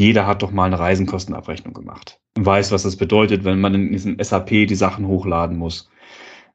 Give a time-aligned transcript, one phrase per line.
[0.00, 3.92] jeder hat doch mal eine Reisenkostenabrechnung gemacht und weiß, was das bedeutet, wenn man in
[3.92, 5.90] diesem SAP die Sachen hochladen muss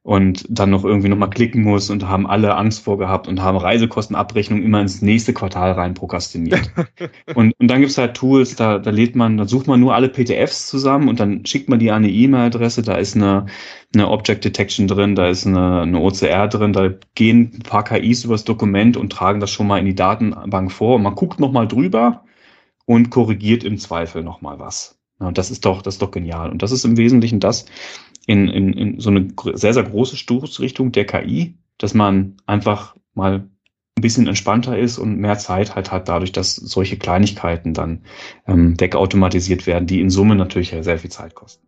[0.02, 4.62] und dann noch irgendwie nochmal klicken muss und haben alle Angst vorgehabt und haben Reisekostenabrechnung
[4.62, 6.70] immer ins nächste Quartal rein prokrastiniert.
[7.34, 10.08] und, und dann gibt's halt Tools, da, da lädt man, da sucht man nur alle
[10.08, 13.46] PDFs zusammen und dann schickt man die an eine E-Mail-Adresse, da ist eine,
[13.94, 18.24] eine Object Detection drin, da ist eine, eine OCR drin, da gehen ein paar KIs
[18.24, 21.66] übers Dokument und tragen das schon mal in die Datenbank vor und man guckt nochmal
[21.66, 22.22] drüber
[22.86, 24.98] und korrigiert im Zweifel nochmal was.
[25.18, 26.50] Und das ist doch, das ist doch genial.
[26.50, 27.66] Und das ist im Wesentlichen das,
[28.26, 33.48] in, in, in so eine sehr, sehr große Stoßrichtung der KI, dass man einfach mal
[33.98, 38.02] ein bisschen entspannter ist und mehr Zeit halt hat, dadurch, dass solche Kleinigkeiten dann
[38.46, 41.66] ähm, wegautomatisiert werden, die in Summe natürlich sehr viel Zeit kosten.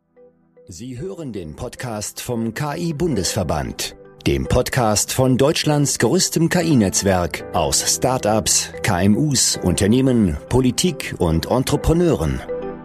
[0.66, 3.96] Sie hören den Podcast vom KI-Bundesverband,
[4.26, 12.40] dem Podcast von Deutschlands größtem KI-Netzwerk aus Startups, KMUs, Unternehmen, Politik und Entrepreneuren.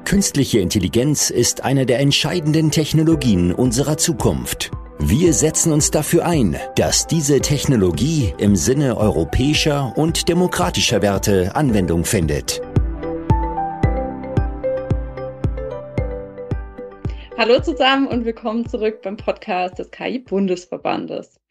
[0.05, 4.71] Künstliche Intelligenz ist eine der entscheidenden Technologien unserer Zukunft.
[4.99, 12.05] Wir setzen uns dafür ein, dass diese Technologie im Sinne europäischer und demokratischer Werte Anwendung
[12.05, 12.61] findet.
[17.35, 21.41] Hallo zusammen und willkommen zurück beim Podcast des KI-Bundesverbandes.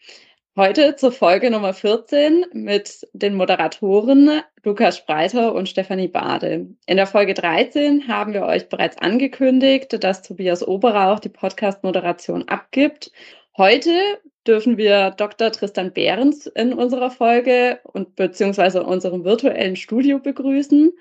[0.55, 6.69] Heute zur Folge Nummer 14 mit den Moderatoren Lukas Spreiter und Stefanie Bade.
[6.86, 13.10] In der Folge 13 haben wir euch bereits angekündigt, dass Tobias Oberauch die Podcast-Moderation abgibt.
[13.56, 15.52] Heute dürfen wir Dr.
[15.52, 20.92] Tristan Behrens in unserer Folge und beziehungsweise unserem virtuellen Studio begrüßen.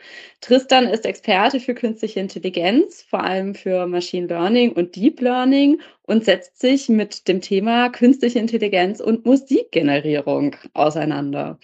[0.42, 6.26] Tristan ist Experte für künstliche Intelligenz, vor allem für Machine Learning und Deep Learning und
[6.26, 11.58] setzt sich mit dem Thema künstliche Intelligenz und Musikgenerierung auseinander.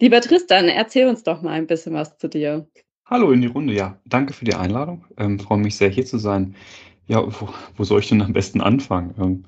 [0.00, 2.66] Lieber Tristan, erzähl uns doch mal ein bisschen was zu dir.
[3.04, 3.98] Hallo in die Runde, ja.
[4.06, 5.04] Danke für die Einladung.
[5.18, 6.54] Ähm, freue mich sehr, hier zu sein.
[7.08, 9.14] Ja, wo, wo soll ich denn am besten anfangen?
[9.18, 9.44] Ähm,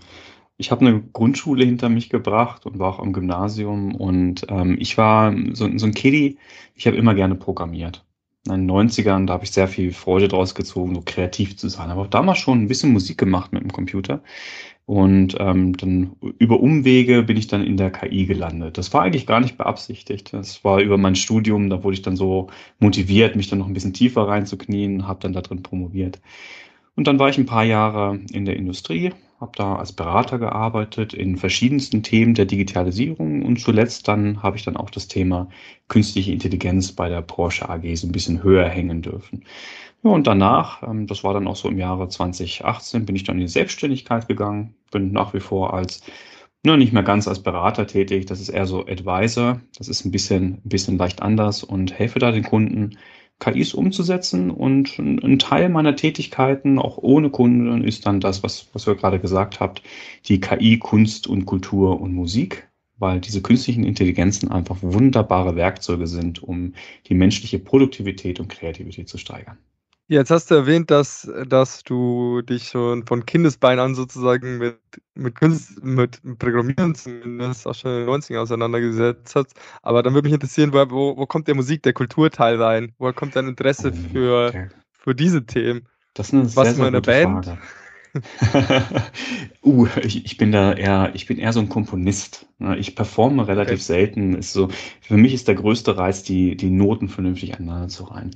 [0.62, 4.96] ich habe eine Grundschule hinter mich gebracht und war auch am Gymnasium und ähm, ich
[4.96, 6.38] war so, so ein Kiddie,
[6.76, 8.04] ich habe immer gerne programmiert.
[8.46, 11.90] In den 90ern, da habe ich sehr viel Freude draus gezogen, so kreativ zu sein.
[11.90, 14.22] Aber auch damals schon ein bisschen Musik gemacht mit dem Computer.
[14.86, 18.78] Und ähm, dann über Umwege bin ich dann in der KI gelandet.
[18.78, 20.32] Das war eigentlich gar nicht beabsichtigt.
[20.32, 22.48] Das war über mein Studium, da wurde ich dann so
[22.78, 26.20] motiviert, mich dann noch ein bisschen tiefer reinzuknien, habe dann da drin promoviert.
[26.94, 29.12] Und dann war ich ein paar Jahre in der Industrie,
[29.42, 34.64] habe da als Berater gearbeitet in verschiedensten Themen der Digitalisierung und zuletzt dann habe ich
[34.64, 35.48] dann auch das Thema
[35.88, 39.44] künstliche Intelligenz bei der Porsche AG so ein bisschen höher hängen dürfen.
[40.04, 43.36] Ja, und danach, ähm, das war dann auch so im Jahre 2018, bin ich dann
[43.36, 46.02] in die Selbstständigkeit gegangen, bin nach wie vor als
[46.64, 50.12] nur nicht mehr ganz als Berater tätig, das ist eher so Advisor, das ist ein
[50.12, 52.96] bisschen, ein bisschen leicht anders und helfe da den Kunden
[53.42, 54.50] KIs umzusetzen.
[54.50, 59.18] Und ein Teil meiner Tätigkeiten, auch ohne Kunden, ist dann das, was, was ihr gerade
[59.18, 59.82] gesagt habt,
[60.26, 66.42] die KI Kunst und Kultur und Musik, weil diese künstlichen Intelligenzen einfach wunderbare Werkzeuge sind,
[66.42, 66.74] um
[67.08, 69.58] die menschliche Produktivität und Kreativität zu steigern.
[70.12, 74.78] Jetzt hast du erwähnt, dass, dass du dich schon von Kindesbein an sozusagen mit,
[75.14, 79.54] mit, Kunst, mit Programmieren zumindest auch schon in den 90ern auseinandergesetzt hast.
[79.80, 82.92] Aber dann würde mich interessieren, wo, wo kommt der Musik, der Kulturteil rein?
[82.98, 85.88] Woher kommt dein Interesse für, für diese Themen?
[86.12, 87.46] Das ist eine Was sehr, sehr gute Band?
[87.46, 87.58] Frage.
[89.64, 92.46] uh, ich, ich, bin da eher, ich bin eher so ein Komponist.
[92.58, 92.76] Ne?
[92.76, 93.82] Ich performe relativ okay.
[93.82, 94.34] selten.
[94.34, 94.68] Ist so,
[95.00, 98.32] für mich ist der größte Reiz, die, die Noten vernünftig aneinander zu reihen.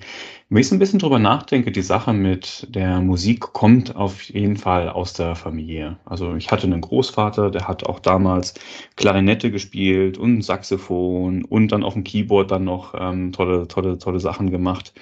[0.49, 4.57] Wenn ich so ein bisschen drüber nachdenke, die Sache mit der Musik kommt auf jeden
[4.57, 5.99] Fall aus der Familie.
[6.07, 8.55] Also ich hatte einen Großvater, der hat auch damals
[8.97, 14.21] Klarinette gespielt und Saxophon und dann auf dem Keyboard dann noch ähm, tolle, tolle, tolle
[14.21, 14.95] Sachen gemacht.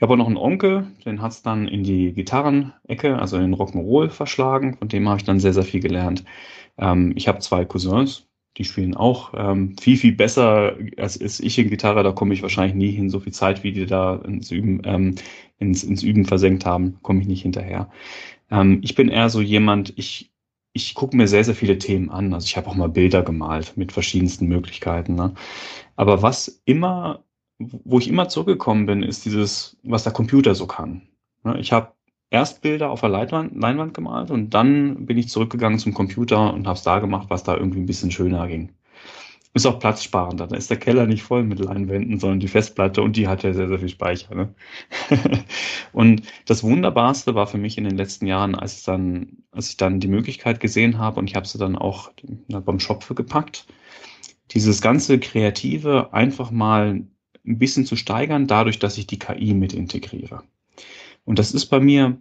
[0.00, 3.54] Ich habe auch noch einen Onkel, den hat es dann in die Gitarrenecke, also in
[3.54, 4.78] Rock'n'Roll verschlagen.
[4.78, 6.24] Von dem habe ich dann sehr, sehr viel gelernt.
[6.78, 11.58] Ähm, ich habe zwei Cousins, die spielen auch ähm, viel, viel besser als ist ich
[11.58, 12.02] in Gitarre.
[12.02, 13.10] Da komme ich wahrscheinlich nie hin.
[13.10, 15.16] So viel Zeit, wie die da ins Üben, ähm,
[15.58, 17.90] ins, ins Üben versenkt haben, komme ich nicht hinterher.
[18.50, 20.32] Ähm, ich bin eher so jemand, ich,
[20.72, 22.32] ich gucke mir sehr, sehr viele Themen an.
[22.32, 25.14] Also ich habe auch mal Bilder gemalt mit verschiedensten Möglichkeiten.
[25.14, 25.34] Ne?
[25.96, 27.22] Aber was immer
[27.60, 31.02] wo ich immer zurückgekommen bin, ist dieses, was der Computer so kann.
[31.58, 31.92] Ich habe
[32.30, 36.66] erst Bilder auf der Leinwand, Leinwand gemalt und dann bin ich zurückgegangen zum Computer und
[36.66, 38.70] habe es da gemacht, was da irgendwie ein bisschen schöner ging.
[39.52, 40.46] Ist auch platzsparender.
[40.46, 43.52] Da ist der Keller nicht voll mit Leinwänden, sondern die Festplatte und die hat ja
[43.52, 44.32] sehr, sehr viel Speicher.
[44.32, 44.54] Ne?
[45.92, 49.76] und das Wunderbarste war für mich in den letzten Jahren, als ich dann, als ich
[49.76, 52.12] dann die Möglichkeit gesehen habe und ich habe sie dann auch
[52.48, 53.66] beim Schopfe gepackt,
[54.52, 57.02] dieses ganze Kreative einfach mal
[57.46, 60.42] ein bisschen zu steigern, dadurch, dass ich die KI mit integriere.
[61.24, 62.18] Und das ist bei mir,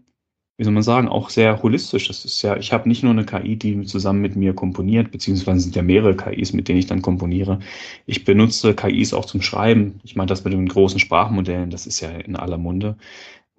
[0.57, 2.10] wie soll man sagen, auch sehr holistisch.
[2.10, 5.62] Das ist ja, ich habe nicht nur eine KI, die zusammen mit mir komponiert, beziehungsweise
[5.62, 7.60] sind ja mehrere KIs, mit denen ich dann komponiere.
[8.06, 10.01] Ich benutze KIs auch zum Schreiben.
[10.04, 12.98] Ich meine, das mit den großen Sprachmodellen, das ist ja in aller Munde.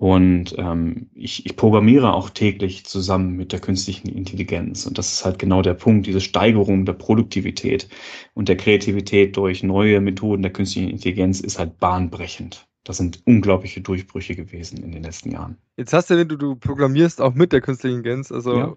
[0.00, 4.86] Und ähm, ich, ich programmiere auch täglich zusammen mit der künstlichen Intelligenz.
[4.86, 7.86] Und das ist halt genau der Punkt, diese Steigerung der Produktivität
[8.32, 12.66] und der Kreativität durch neue Methoden der künstlichen Intelligenz ist halt bahnbrechend.
[12.84, 15.58] Das sind unglaubliche Durchbrüche gewesen in den letzten Jahren.
[15.76, 18.74] Jetzt hast du, wenn du, du programmierst auch mit der künstlichen Intelligenz, also ja.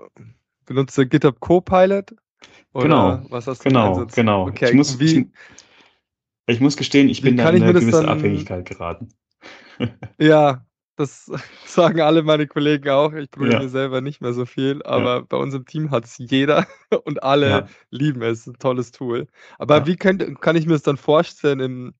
[0.66, 2.14] benutzt du GitHub Copilot?
[2.74, 4.48] genau, was hast du genau, genau.
[4.48, 5.26] Okay, ich, muss, wie, ich,
[6.48, 9.08] ich, muss gestehen, ich bin da in eine gewisse Abhängigkeit geraten.
[10.20, 11.32] ja, das
[11.66, 13.14] sagen alle meine Kollegen auch.
[13.14, 13.70] Ich programmiere ja.
[13.70, 15.26] selber nicht mehr so viel, aber ja.
[15.28, 16.68] bei uns im Team hat es jeder
[17.06, 17.68] und alle ja.
[17.90, 18.48] lieben es.
[18.48, 19.28] Ein tolles Tool.
[19.58, 21.94] Aber wie könnt, kann ich mir das dann vorstellen im,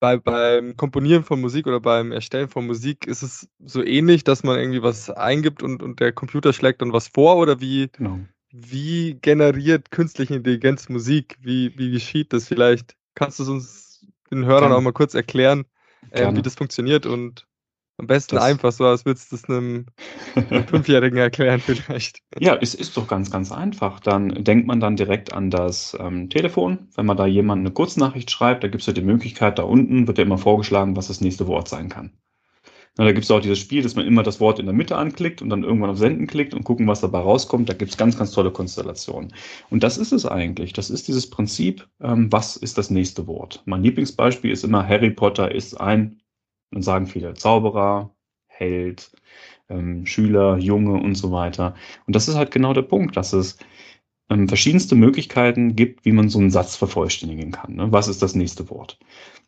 [0.00, 3.06] bei, beim Komponieren von Musik oder beim Erstellen von Musik?
[3.06, 6.92] Ist es so ähnlich, dass man irgendwie was eingibt und, und der Computer schlägt dann
[6.92, 7.36] was vor?
[7.36, 8.18] Oder wie, genau.
[8.50, 11.36] wie generiert künstliche Intelligenz Musik?
[11.40, 12.48] Wie, wie geschieht das?
[12.48, 15.64] Vielleicht kannst du es uns den Hörern auch mal kurz erklären,
[16.10, 17.46] äh, wie das funktioniert und
[17.96, 19.86] am besten das, einfach so, als würdest du es einem,
[20.34, 22.20] einem Fünfjährigen erklären vielleicht.
[22.38, 24.00] Ja, es ist doch ganz, ganz einfach.
[24.00, 26.88] Dann denkt man dann direkt an das ähm, Telefon.
[26.96, 30.06] Wenn man da jemand eine Kurznachricht schreibt, da gibt es ja die Möglichkeit, da unten
[30.06, 32.10] wird ja immer vorgeschlagen, was das nächste Wort sein kann.
[32.96, 34.96] Na, da gibt es auch dieses Spiel, dass man immer das Wort in der Mitte
[34.96, 37.68] anklickt und dann irgendwann auf Senden klickt und gucken, was dabei rauskommt.
[37.68, 39.34] Da gibt es ganz, ganz tolle Konstellationen.
[39.70, 40.72] Und das ist es eigentlich.
[40.72, 43.62] Das ist dieses Prinzip, ähm, was ist das nächste Wort.
[43.66, 46.20] Mein Lieblingsbeispiel ist immer, Harry Potter ist ein
[46.74, 48.14] dann sagen viele Zauberer,
[48.46, 49.12] Held,
[49.68, 51.74] ähm, Schüler, Junge und so weiter.
[52.06, 53.58] Und das ist halt genau der Punkt, dass es
[54.30, 57.74] ähm, verschiedenste Möglichkeiten gibt, wie man so einen Satz vervollständigen kann.
[57.74, 57.92] Ne?
[57.92, 58.98] Was ist das nächste Wort?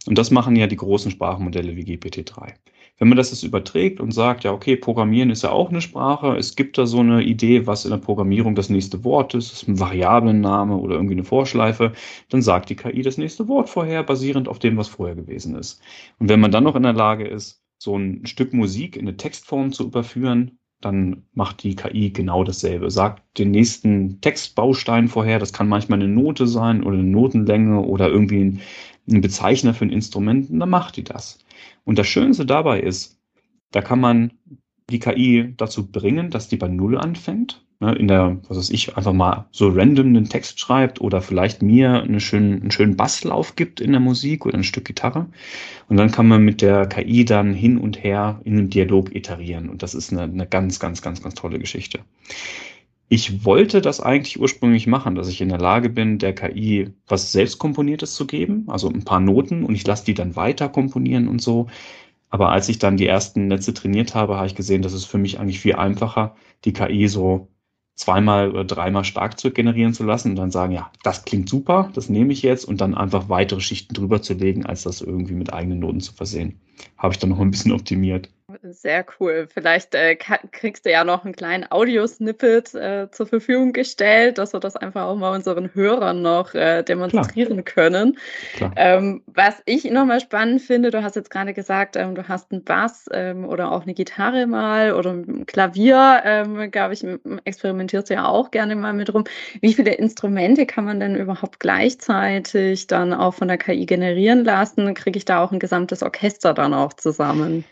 [0.06, 2.55] Und das machen ja die großen Sprachmodelle wie GPT-3.
[2.98, 6.37] Wenn man das jetzt überträgt und sagt, ja, okay, Programmieren ist ja auch eine Sprache,
[6.37, 9.69] es gibt da so eine Idee, was in der Programmierung das nächste Wort ist, ist
[9.69, 11.93] ein Variablenname oder irgendwie eine Vorschleife,
[12.31, 15.81] dann sagt die KI das nächste Wort vorher, basierend auf dem, was vorher gewesen ist.
[16.19, 19.16] Und wenn man dann noch in der Lage ist, so ein Stück Musik in eine
[19.16, 22.90] Textform zu überführen, dann macht die KI genau dasselbe.
[22.90, 28.08] Sagt den nächsten Textbaustein vorher, das kann manchmal eine Note sein oder eine Notenlänge oder
[28.08, 28.60] irgendwie ein,
[29.11, 31.38] ein Bezeichner für ein Instrument, und dann macht die das.
[31.85, 33.19] Und das Schönste dabei ist,
[33.70, 34.32] da kann man
[34.91, 37.62] die KI dazu bringen, dass die bei Null anfängt.
[37.79, 41.61] Ne, in der, was weiß ich, einfach mal so random einen Text schreibt oder vielleicht
[41.61, 45.26] mir eine schönen, einen schönen Basslauf gibt in der Musik oder ein Stück Gitarre.
[45.87, 49.69] Und dann kann man mit der KI dann hin und her in einem Dialog iterieren.
[49.69, 51.99] Und das ist eine, eine ganz, ganz, ganz, ganz tolle Geschichte.
[53.08, 57.32] Ich wollte das eigentlich ursprünglich machen, dass ich in der Lage bin, der KI was
[57.32, 61.41] selbstkomponiertes zu geben, also ein paar Noten und ich lasse die dann weiter komponieren und
[61.41, 61.69] so.
[62.31, 65.19] Aber als ich dann die ersten Netze trainiert habe, habe ich gesehen, dass es für
[65.19, 67.49] mich eigentlich viel einfacher, die KI so
[67.97, 71.91] zweimal oder dreimal stark zu generieren zu lassen und dann sagen, ja, das klingt super,
[71.94, 75.35] das nehme ich jetzt und dann einfach weitere Schichten drüber zu legen, als das irgendwie
[75.35, 76.61] mit eigenen Noten zu versehen.
[76.99, 78.28] Habe ich dann noch ein bisschen optimiert.
[78.62, 79.49] Sehr cool.
[79.52, 84.61] Vielleicht äh, kriegst du ja noch einen kleinen Audiosnippet äh, zur Verfügung gestellt, dass wir
[84.61, 87.90] das einfach auch mal unseren Hörern noch äh, demonstrieren Klar.
[87.90, 88.19] können.
[88.76, 92.62] Ähm, was ich nochmal spannend finde, du hast jetzt gerade gesagt, ähm, du hast einen
[92.62, 97.05] Bass ähm, oder auch eine Gitarre mal oder ein Klavier, ähm, glaube ich,
[97.44, 99.24] experimentierst du ja auch gerne mal mit rum.
[99.60, 104.94] Wie viele Instrumente kann man denn überhaupt gleichzeitig dann auch von der KI generieren lassen?
[104.94, 107.65] Kriege ich da auch ein gesamtes Orchester dann auch zusammen?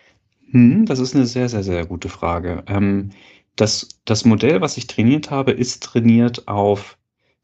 [0.51, 2.63] Hm, das ist eine sehr, sehr, sehr gute Frage.
[2.67, 3.11] Ähm,
[3.57, 6.99] das, das Modell, was ich trainiert habe, ist trainiert auf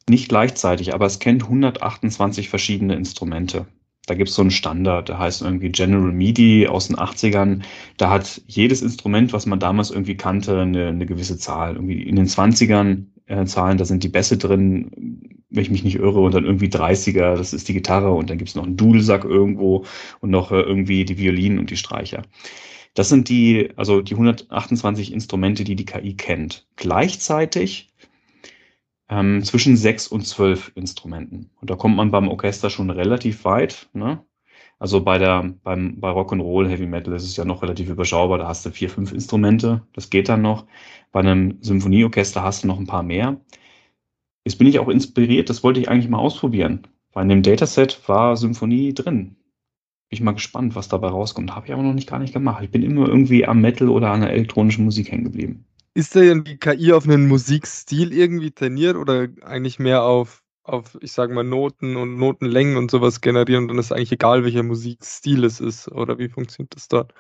[0.09, 3.67] nicht gleichzeitig, aber es kennt 128 verschiedene Instrumente.
[4.07, 7.63] Da gibt es so einen Standard, der heißt irgendwie General MIDI aus den 80ern.
[7.97, 11.75] Da hat jedes Instrument, was man damals irgendwie kannte, eine, eine gewisse Zahl.
[11.75, 14.91] Irgendwie in den 20ern äh, Zahlen, da sind die Bässe drin,
[15.51, 18.39] wenn ich mich nicht irre, und dann irgendwie 30er, das ist die Gitarre und dann
[18.39, 19.85] gibt es noch einen Dudelsack irgendwo
[20.21, 22.23] und noch äh, irgendwie die Violinen und die Streicher.
[22.95, 26.67] Das sind die, also die 128 Instrumente, die die KI kennt.
[26.75, 27.89] Gleichzeitig
[29.09, 31.51] ähm, zwischen sechs und zwölf Instrumenten.
[31.61, 33.89] Und da kommt man beim Orchester schon relativ weit.
[33.93, 34.25] Ne?
[34.81, 38.39] Also bei der, beim, bei Rock'n'Roll, Heavy Metal ist es ja noch relativ überschaubar.
[38.39, 39.87] Da hast du vier, fünf Instrumente.
[39.93, 40.67] Das geht dann noch.
[41.13, 43.41] Bei einem Symphonieorchester hast du noch ein paar mehr.
[44.45, 45.49] Jetzt bin ich auch inspiriert.
[45.51, 46.89] Das wollte ich eigentlich mal ausprobieren.
[47.13, 49.37] Bei dem Dataset war Symphonie drin
[50.11, 51.55] bin ich mal gespannt, was dabei rauskommt.
[51.55, 52.65] Habe ich aber noch nicht gar nicht gemacht.
[52.65, 55.65] Ich bin immer irgendwie am Metal oder an der elektronischen Musik hängen geblieben.
[55.95, 61.13] Ist denn die KI auf einen Musikstil irgendwie trainiert oder eigentlich mehr auf, auf, ich
[61.13, 65.45] sage mal, Noten und Notenlängen und sowas generieren und dann ist eigentlich egal, welcher Musikstil
[65.45, 65.89] es ist?
[65.91, 67.15] Oder wie funktioniert das dort?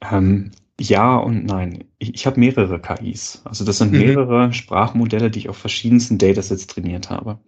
[0.00, 0.50] Ähm,
[0.80, 1.84] Ja und nein.
[1.98, 3.42] Ich, ich habe mehrere KIs.
[3.44, 3.96] Also das sind Mhm.
[3.96, 7.38] mehrere Sprachmodelle, die ich auf verschiedensten Datasets trainiert habe.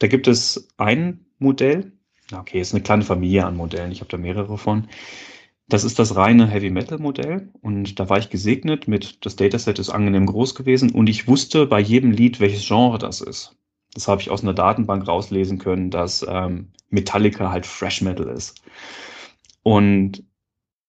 [0.00, 1.92] Da gibt es ein Modell,
[2.34, 4.88] okay, ist eine kleine Familie an Modellen, ich habe da mehrere von.
[5.68, 9.78] Das ist das reine Heavy Metal Modell und da war ich gesegnet mit, das Dataset
[9.80, 13.56] ist angenehm groß gewesen und ich wusste bei jedem Lied, welches Genre das ist.
[13.98, 18.62] Das habe ich aus einer Datenbank rauslesen können, dass ähm, Metallica halt Fresh Metal ist.
[19.64, 20.22] Und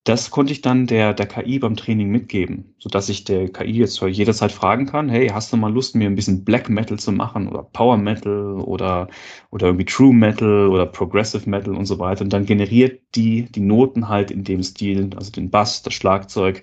[0.04, 4.00] das konnte ich dann der, der KI beim Training mitgeben, sodass ich der KI jetzt
[4.00, 7.48] jederzeit fragen kann, hey, hast du mal Lust, mir ein bisschen Black Metal zu machen
[7.48, 9.08] oder Power Metal oder,
[9.50, 12.24] oder irgendwie True Metal oder Progressive Metal und so weiter.
[12.24, 16.62] Und dann generiert die die Noten halt in dem Stil, also den Bass, das Schlagzeug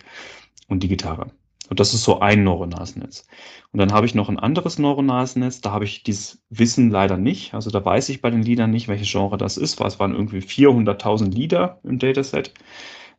[0.68, 1.32] und die Gitarre.
[1.68, 3.26] Und das ist so ein neuronales Netz.
[3.72, 7.16] Und dann habe ich noch ein anderes neuronales Netz, da habe ich dieses Wissen leider
[7.16, 7.54] nicht.
[7.54, 10.14] Also da weiß ich bei den Liedern nicht, welches Genre das ist, weil es waren
[10.14, 12.52] irgendwie 400.000 Lieder im Dataset.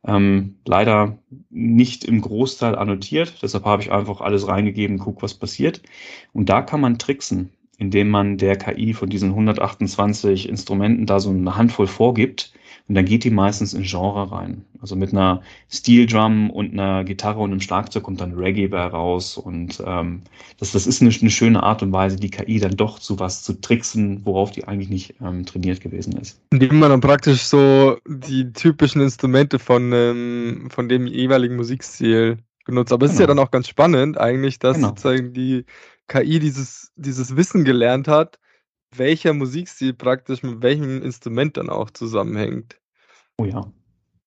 [0.05, 1.17] Ähm, leider
[1.49, 5.81] nicht im Großteil annotiert, deshalb habe ich einfach alles reingegeben, guck, was passiert.
[6.33, 11.29] Und da kann man tricksen, indem man der KI von diesen 128 Instrumenten da so
[11.29, 12.53] eine Handvoll vorgibt
[12.87, 14.63] und dann geht die meistens in Genre rein.
[14.81, 18.85] Also mit einer Steel Drum und einer Gitarre und einem Schlagzeug kommt dann Reggae bei
[18.85, 19.37] raus.
[19.37, 20.21] Und ähm,
[20.57, 23.43] das, das ist eine, eine schöne Art und Weise, die KI dann doch zu was
[23.43, 26.39] zu tricksen, worauf die eigentlich nicht ähm, trainiert gewesen ist.
[26.51, 32.93] Indem man dann praktisch so die typischen Instrumente von, ähm, von dem jeweiligen Musikstil benutzt.
[32.93, 33.35] Aber es ist ja Genau.
[33.35, 34.89] dann auch ganz spannend eigentlich, dass Genau.
[34.89, 35.65] sozusagen die
[36.07, 38.39] KI dieses, dieses Wissen gelernt hat,
[38.95, 42.79] welcher Musikstil praktisch mit welchem Instrument dann auch zusammenhängt.
[43.37, 43.71] Oh ja.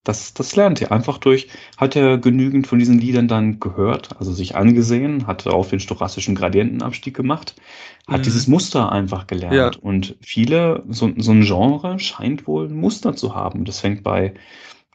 [0.03, 4.33] Das, das lernt er einfach durch, hat er genügend von diesen Liedern dann gehört, also
[4.33, 7.55] sich angesehen, hat darauf den stochastischen Gradientenabstieg gemacht,
[8.07, 8.23] hat Mhm.
[8.25, 9.77] dieses Muster einfach gelernt.
[9.77, 9.81] Ja.
[9.81, 13.65] Und viele, so, so ein Genre scheint wohl ein Muster zu haben.
[13.65, 14.33] Das fängt bei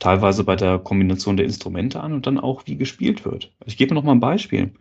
[0.01, 3.53] teilweise bei der Kombination der Instrumente an und dann auch, wie gespielt wird.
[3.67, 4.75] Ich gebe noch mal ein Beispiel.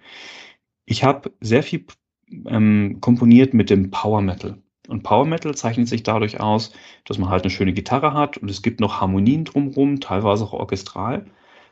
[0.86, 1.86] Ich habe sehr viel
[2.48, 4.58] ähm, komponiert mit dem Power Metal.
[4.88, 6.72] Und Power Metal zeichnet sich dadurch aus,
[7.06, 10.54] dass man halt eine schöne Gitarre hat und es gibt noch Harmonien drumherum, teilweise auch
[10.54, 11.26] orchestral.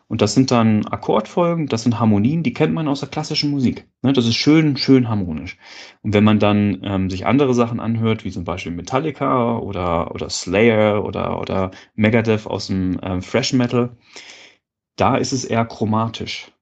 [0.07, 3.87] Und das sind dann Akkordfolgen, das sind Harmonien, die kennt man aus der klassischen Musik.
[4.01, 5.57] Ne, das ist schön, schön harmonisch.
[6.01, 10.29] Und wenn man dann ähm, sich andere Sachen anhört, wie zum Beispiel Metallica oder, oder
[10.29, 13.95] Slayer oder, oder Megadeth aus dem ähm, Fresh Metal,
[14.95, 16.52] da ist es eher chromatisch.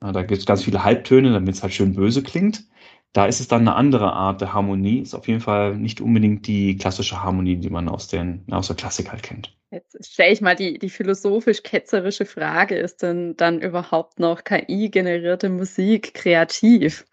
[0.00, 2.64] Da gibt es ganz viele Halbtöne, damit es halt schön böse klingt.
[3.12, 5.00] Da ist es dann eine andere Art der Harmonie.
[5.00, 8.76] Ist auf jeden Fall nicht unbedingt die klassische Harmonie, die man aus, den, aus der
[8.76, 9.56] Klassik halt kennt.
[9.70, 16.14] Jetzt stelle ich mal die, die philosophisch-ketzerische Frage, ist denn dann überhaupt noch KI-generierte Musik
[16.14, 17.04] kreativ?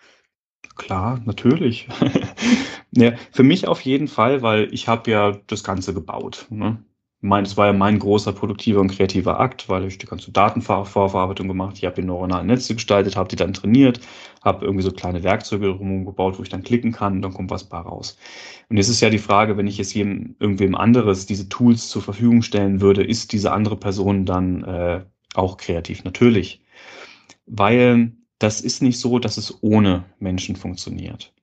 [0.75, 1.87] Klar, natürlich.
[2.91, 6.47] ja, für mich auf jeden Fall, weil ich habe ja das Ganze gebaut.
[6.49, 6.83] Ne?
[7.21, 11.47] Mein, das war ja mein großer produktiver und kreativer Akt, weil ich die ganze Datenvorverarbeitung
[11.47, 13.99] gemacht, ich habe die neuronalen Netze gestaltet, habe die dann trainiert,
[14.43, 17.49] habe irgendwie so kleine Werkzeuge drumherum gebaut, wo ich dann klicken kann und dann kommt
[17.49, 18.17] was bei raus.
[18.69, 22.03] Und jetzt ist ja die Frage, wenn ich jetzt jedem, irgendwem anderes diese Tools zur
[22.03, 26.03] Verfügung stellen würde, ist diese andere Person dann äh, auch kreativ?
[26.03, 26.61] Natürlich.
[27.47, 31.33] Weil das ist nicht so, dass es ohne Menschen funktioniert.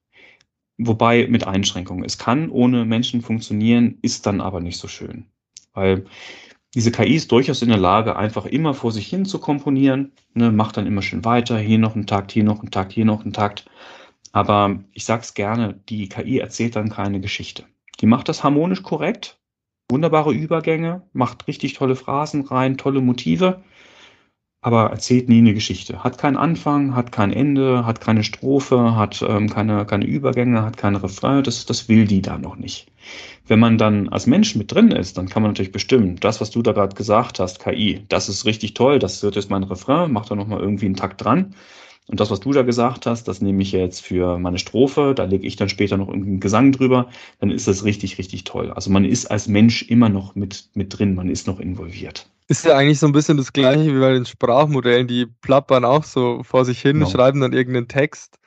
[0.79, 2.05] Wobei mit Einschränkungen.
[2.05, 5.32] Es kann ohne Menschen funktionieren, ist dann aber nicht so schön.
[5.75, 6.05] Weil
[6.75, 10.51] diese KI ist durchaus in der Lage, einfach immer vor sich hin zu komponieren, ne,
[10.51, 13.25] macht dann immer schön weiter, hier noch ein Takt, hier noch ein Takt, hier noch
[13.25, 13.67] ein Takt.
[14.33, 17.65] Aber ich sag's gerne, die KI erzählt dann keine Geschichte.
[18.01, 19.39] Die macht das harmonisch korrekt,
[19.91, 23.63] wunderbare Übergänge, macht richtig tolle Phrasen rein, tolle Motive,
[24.63, 26.05] aber erzählt nie eine Geschichte.
[26.05, 30.77] Hat keinen Anfang, hat kein Ende, hat keine Strophe, hat ähm, keine, keine Übergänge, hat
[30.77, 31.43] keinen Refrain.
[31.43, 32.87] Das, das will die da noch nicht.
[33.49, 36.53] Wenn man dann als Mensch mit drin ist, dann kann man natürlich bestimmen, das, was
[36.53, 40.13] du da gerade gesagt hast, KI, das ist richtig toll, das wird jetzt mein Refrain,
[40.13, 41.57] macht da nochmal irgendwie einen Takt dran.
[42.07, 45.25] Und das, was du da gesagt hast, das nehme ich jetzt für meine Strophe, da
[45.25, 47.09] lege ich dann später noch irgendeinen Gesang drüber,
[47.41, 48.71] dann ist das richtig, richtig toll.
[48.71, 52.32] Also man ist als Mensch immer noch mit, mit drin, man ist noch involviert.
[52.49, 56.05] Ist ja eigentlich so ein bisschen das gleiche wie bei den Sprachmodellen, die plappern auch
[56.05, 57.09] so vor sich hin, Genau.
[57.11, 58.39] schreiben dann irgendeinen Text,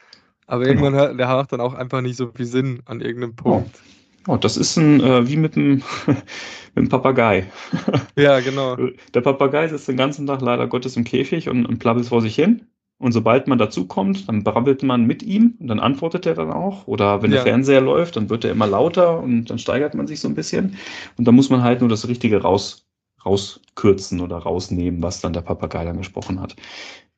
[0.48, 0.84] aber Genau.
[0.86, 3.80] irgendwann hat der macht dann auch einfach nicht so viel Sinn an irgendeinem Punkt.
[4.28, 7.46] Oh, das ist ein, äh, wie mit dem, mit dem Papagei.
[8.18, 8.78] Ja, genau.
[9.14, 12.36] Der Papagei sitzt den ganzen Tag leider Gottes im Käfig und, und plappelt vor sich
[12.36, 12.64] hin.
[12.98, 16.88] Und sobald man dazukommt, dann brabbelt man mit ihm und dann antwortet er dann auch.
[16.88, 17.38] Oder wenn Ja.
[17.38, 20.36] der Fernseher läuft, dann wird er immer lauter und dann steigert man sich so ein
[20.36, 20.78] bisschen.
[21.18, 22.85] Und dann muss man halt nur das Richtige raus,
[23.26, 26.56] rauskürzen oder rausnehmen, was dann der Papagei dann gesprochen hat.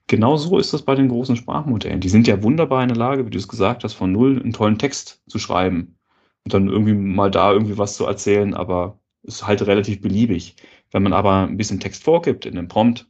[0.08, 2.00] Genau so ist das bei den großen Sprachmodellen.
[2.00, 4.54] Die sind ja wunderbar in der Lage, wie du es gesagt hast, von null einen
[4.54, 5.98] tollen Text zu schreiben
[6.46, 10.56] und dann irgendwie mal da irgendwie was zu erzählen, aber ist halt relativ beliebig.
[10.92, 13.08] Wenn man aber ein bisschen Text vorgibt in dem Prompt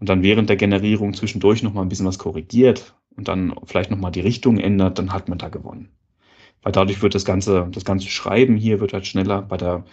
[0.00, 3.90] und dann während der Generierung zwischendurch noch mal ein bisschen was korrigiert und dann vielleicht
[3.90, 5.90] noch mal die Richtung ändert, dann hat man da gewonnen.
[6.62, 9.42] Weil dadurch wird das ganze, das ganze Schreiben hier wird halt schneller.
[9.42, 9.84] Bei der,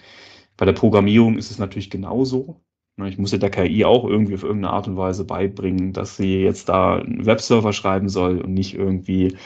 [0.59, 2.59] bei der Programmierung ist es natürlich genauso.
[3.05, 6.41] Ich muss ja der KI auch irgendwie auf irgendeine Art und Weise beibringen, dass sie
[6.41, 9.37] jetzt da einen Webserver schreiben soll und nicht irgendwie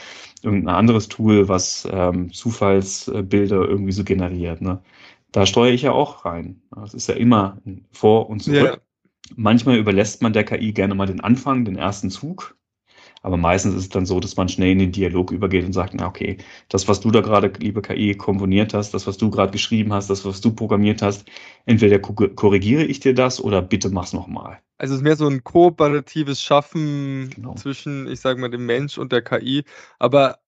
[0.42, 4.60] irgendein anderes Tool, was ähm, Zufallsbilder irgendwie so generiert.
[4.60, 4.82] Ne?
[5.30, 6.60] Da steuere ich ja auch rein.
[6.74, 7.58] Das ist ja immer
[7.92, 8.64] vor und zurück.
[8.64, 8.76] Ja.
[9.36, 12.56] Manchmal überlässt man der KI gerne mal den Anfang, den ersten Zug.
[13.24, 15.94] Aber meistens ist es dann so, dass man schnell in den Dialog übergeht und sagt,
[15.94, 16.36] na okay,
[16.68, 20.10] das, was du da gerade, liebe KI, komponiert hast, das, was du gerade geschrieben hast,
[20.10, 21.26] das, was du programmiert hast,
[21.64, 24.60] entweder korrigiere ich dir das oder bitte mach's nochmal.
[24.76, 27.54] Also es ist mehr so ein kooperatives Schaffen genau.
[27.54, 29.64] zwischen, ich sage mal, dem Mensch und der KI.
[29.98, 30.40] Aber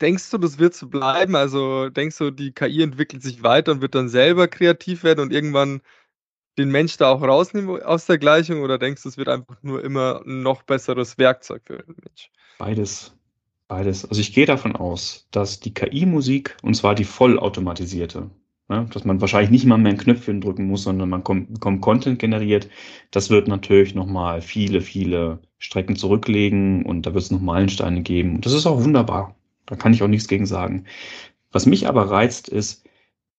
[0.00, 1.34] denkst du, das wird so bleiben?
[1.34, 5.32] Also denkst du, die KI entwickelt sich weiter und wird dann selber kreativ werden und
[5.32, 5.80] irgendwann
[6.58, 9.84] den Mensch da auch rausnehmen aus der Gleichung oder denkst du, es wird einfach nur
[9.84, 12.30] immer ein noch besseres Werkzeug für den Mensch?
[12.58, 13.12] Beides.
[13.68, 14.04] Beides.
[14.04, 18.30] Also ich gehe davon aus, dass die KI-Musik, und zwar die vollautomatisierte,
[18.68, 21.80] ne, dass man wahrscheinlich nicht mal mehr ein Knöpfchen drücken muss, sondern man kommt, kommt
[21.80, 22.68] Content generiert,
[23.10, 28.36] das wird natürlich nochmal viele, viele Strecken zurücklegen und da wird es noch Meilensteine geben.
[28.36, 29.34] Und das ist auch wunderbar.
[29.66, 30.84] Da kann ich auch nichts gegen sagen.
[31.50, 32.85] Was mich aber reizt, ist,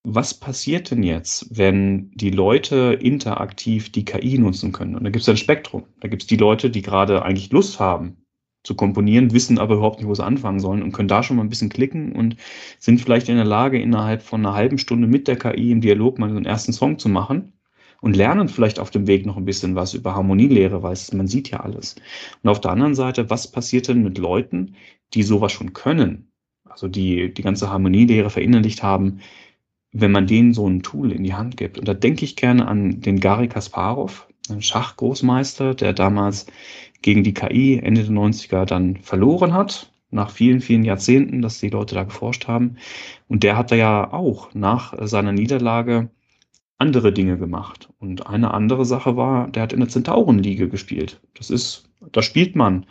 [0.04, 4.96] was passiert denn jetzt, wenn die Leute interaktiv die KI nutzen können?
[4.96, 5.86] Und da gibt es ein Spektrum.
[6.00, 8.18] Da gibt es die Leute, die gerade eigentlich Lust haben
[8.64, 11.44] zu komponieren, wissen aber überhaupt nicht, wo sie anfangen sollen und können da schon mal
[11.44, 12.36] ein bisschen klicken und
[12.80, 16.20] sind vielleicht in der Lage, innerhalb von einer halben Stunde mit der KI im Dialog
[16.20, 17.54] mal so einen ersten Song zu machen
[18.02, 21.50] und lernen vielleicht auf dem Weg noch ein bisschen was über Harmonielehre, weil man sieht
[21.50, 21.96] ja alles.
[22.44, 24.76] Und auf der anderen Seite, was passiert denn mit Leuten,
[25.14, 26.32] die sowas schon können?
[26.66, 29.20] Also die die ganze Harmonielehre verinnerlicht haben,
[29.92, 31.80] wenn man denen so ein Tool in die Hand gibt.
[31.80, 36.48] Und da denke ich gerne an den Gary Kasparov, einen Schachgroßmeister, der damals
[37.02, 41.70] gegen die KI Ende der 90er dann verloren hat, nach vielen, vielen Jahrzehnten, dass die
[41.70, 42.78] Leute da geforscht haben.
[43.28, 46.10] Und der hat da ja auch nach seiner Niederlage
[46.78, 47.90] andere Dinge gemacht.
[48.00, 51.20] Und eine andere Sache war, der hat in der Zentaurenliga gespielt.
[51.34, 52.86] Das ist, da spielt man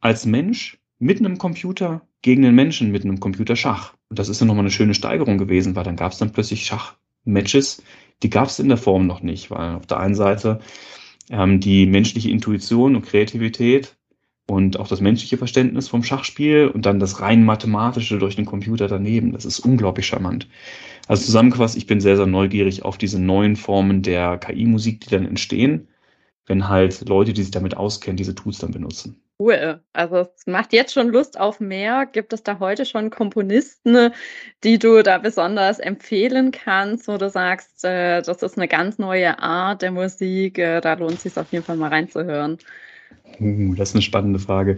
[0.00, 3.94] als Mensch mit einem Computer gegen den Menschen mit einem Computer Schach.
[4.08, 6.64] Und das ist ja nochmal eine schöne Steigerung gewesen, weil dann gab es dann plötzlich
[6.66, 7.82] Schachmatches,
[8.22, 10.60] die gab es in der Form noch nicht, weil auf der einen Seite
[11.30, 13.96] ähm, die menschliche Intuition und Kreativität
[14.48, 18.88] und auch das menschliche Verständnis vom Schachspiel und dann das rein mathematische durch den Computer
[18.88, 19.32] daneben.
[19.32, 20.48] Das ist unglaublich charmant.
[21.06, 25.26] Also zusammengefasst, ich bin sehr, sehr neugierig auf diese neuen Formen der KI-Musik, die dann
[25.26, 25.88] entstehen,
[26.48, 29.22] wenn halt Leute, die sich damit auskennen, diese Tools dann benutzen.
[29.40, 29.80] Cool.
[29.92, 32.06] Also es macht jetzt schon Lust auf mehr.
[32.06, 34.10] Gibt es da heute schon Komponisten,
[34.64, 39.38] die du da besonders empfehlen kannst, wo du sagst, äh, das ist eine ganz neue
[39.38, 42.58] Art der Musik, äh, da lohnt es sich auf jeden Fall mal reinzuhören?
[43.38, 44.76] Uh, das ist eine spannende Frage.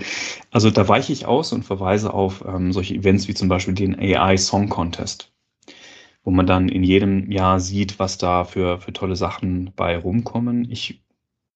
[0.50, 3.98] Also da weiche ich aus und verweise auf ähm, solche Events wie zum Beispiel den
[3.98, 5.32] AI Song Contest,
[6.22, 10.70] wo man dann in jedem Jahr sieht, was da für, für tolle Sachen bei rumkommen.
[10.70, 11.00] Ich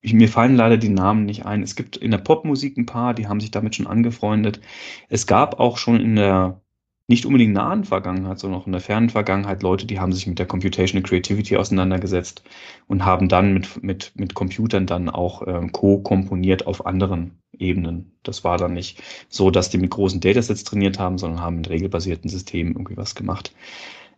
[0.04, 1.62] ich, mir fallen leider die Namen nicht ein.
[1.62, 4.60] Es gibt in der Popmusik ein paar, die haben sich damit schon angefreundet.
[5.08, 6.60] Es gab auch schon in der
[7.06, 10.38] nicht unbedingt nahen Vergangenheit, sondern auch in der fernen Vergangenheit Leute, die haben sich mit
[10.38, 12.42] der Computational Creativity auseinandergesetzt
[12.86, 18.12] und haben dann mit, mit, mit Computern dann auch äh, co-komponiert auf anderen Ebenen.
[18.22, 21.70] Das war dann nicht so, dass die mit großen Datasets trainiert haben, sondern haben mit
[21.70, 23.54] regelbasierten Systemen irgendwie was gemacht.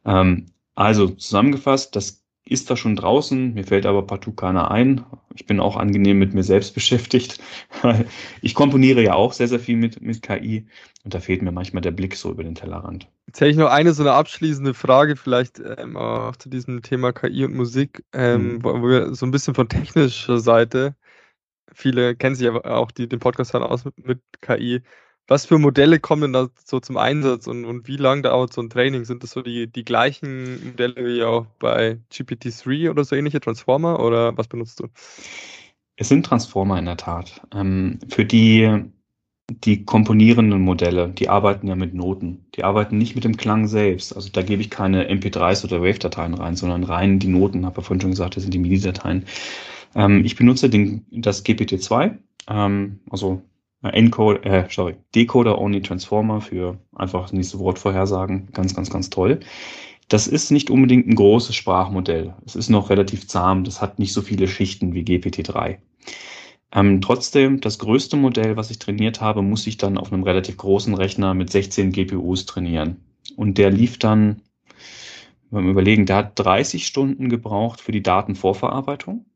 [0.05, 5.04] Ähm, also zusammengefasst, das ist da schon draußen, mir fällt aber partout keiner ein.
[5.35, 7.40] Ich bin auch angenehm mit mir selbst beschäftigt.
[8.40, 10.66] ich komponiere ja auch sehr, sehr viel mit, mit KI
[11.04, 13.09] und da fehlt mir manchmal der Blick so über den Tellerrand.
[13.26, 17.12] Jetzt hätte ich noch eine so eine abschließende Frage vielleicht ähm, auch zu diesem Thema
[17.12, 18.64] KI und Musik, ähm, mhm.
[18.64, 20.94] wo, wo wir so ein bisschen von technischer Seite,
[21.72, 24.82] viele kennen sich ja auch, die den Podcast hören, aus mit, mit KI,
[25.28, 28.70] was für Modelle kommen da so zum Einsatz und, und wie lange dauert so ein
[28.70, 29.04] Training?
[29.04, 34.00] Sind das so die, die gleichen Modelle wie auch bei GPT-3 oder so ähnliche Transformer
[34.00, 34.88] oder was benutzt du?
[35.96, 37.40] Es sind Transformer in der Tat.
[37.52, 38.84] Ähm, für die,
[39.48, 42.46] die komponierenden Modelle, die arbeiten ja mit Noten.
[42.54, 44.14] Die arbeiten nicht mit dem Klang selbst.
[44.14, 47.86] Also da gebe ich keine MP3s oder Wave-Dateien rein, sondern rein die Noten, habe ich
[47.86, 49.24] vorhin schon gesagt, das sind die MIDI-Dateien.
[49.96, 52.16] Ähm, ich benutze den, das GPT-2,
[52.48, 53.42] ähm, also
[53.82, 58.48] Encode, äh, sorry, Decoder Only Transformer für einfach das nächste Wort vorhersagen.
[58.52, 59.40] Ganz, ganz, ganz toll.
[60.08, 62.34] Das ist nicht unbedingt ein großes Sprachmodell.
[62.44, 63.64] Es ist noch relativ zahm.
[63.64, 65.78] Das hat nicht so viele Schichten wie GPT-3.
[66.72, 70.56] Ähm, trotzdem, das größte Modell, was ich trainiert habe, muss ich dann auf einem relativ
[70.56, 73.04] großen Rechner mit 16 GPUs trainieren.
[73.36, 74.42] Und der lief dann,
[75.50, 79.26] wir überlegen, der hat 30 Stunden gebraucht für die Datenvorverarbeitung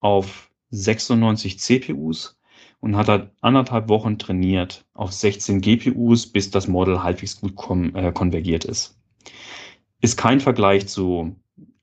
[0.00, 2.38] auf 96 CPUs
[2.82, 7.54] und hat halt anderthalb Wochen trainiert auf 16 GPUs, bis das Model halbwegs gut
[7.94, 8.98] äh, konvergiert ist.
[10.00, 11.36] Ist kein Vergleich zu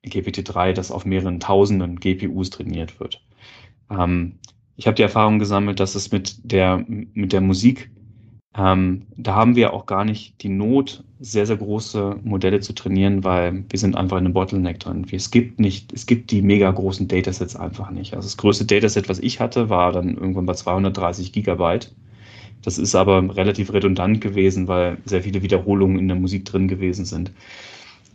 [0.05, 3.25] GPT-3, das auf mehreren tausenden GPUs trainiert wird.
[3.89, 4.39] Ähm,
[4.75, 7.89] ich habe die Erfahrung gesammelt, dass es mit der, mit der Musik
[8.55, 13.23] ähm, da haben wir auch gar nicht die Not, sehr, sehr große Modelle zu trainieren,
[13.23, 15.05] weil wir sind einfach in einem Bottleneck drin.
[15.11, 18.15] Es gibt nicht, es gibt die mega großen Datasets einfach nicht.
[18.15, 21.93] Also das größte Dataset, was ich hatte, war dann irgendwann bei 230 Gigabyte.
[22.63, 27.05] Das ist aber relativ redundant gewesen, weil sehr viele Wiederholungen in der Musik drin gewesen
[27.05, 27.31] sind.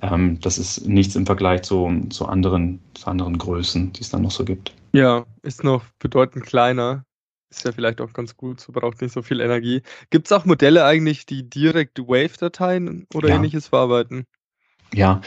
[0.03, 4.23] Ähm, das ist nichts im Vergleich zu, zu, anderen, zu anderen Größen, die es dann
[4.23, 4.75] noch so gibt.
[4.93, 7.05] Ja, ist noch bedeutend kleiner.
[7.57, 9.83] Ist ja vielleicht auch ganz gut, so braucht nicht so viel Energie.
[10.11, 13.37] Gibt es auch Modelle eigentlich, die direkt Wave-Dateien oder ja.
[13.37, 14.27] ähnliches verarbeiten?
[14.93, 15.21] Ja,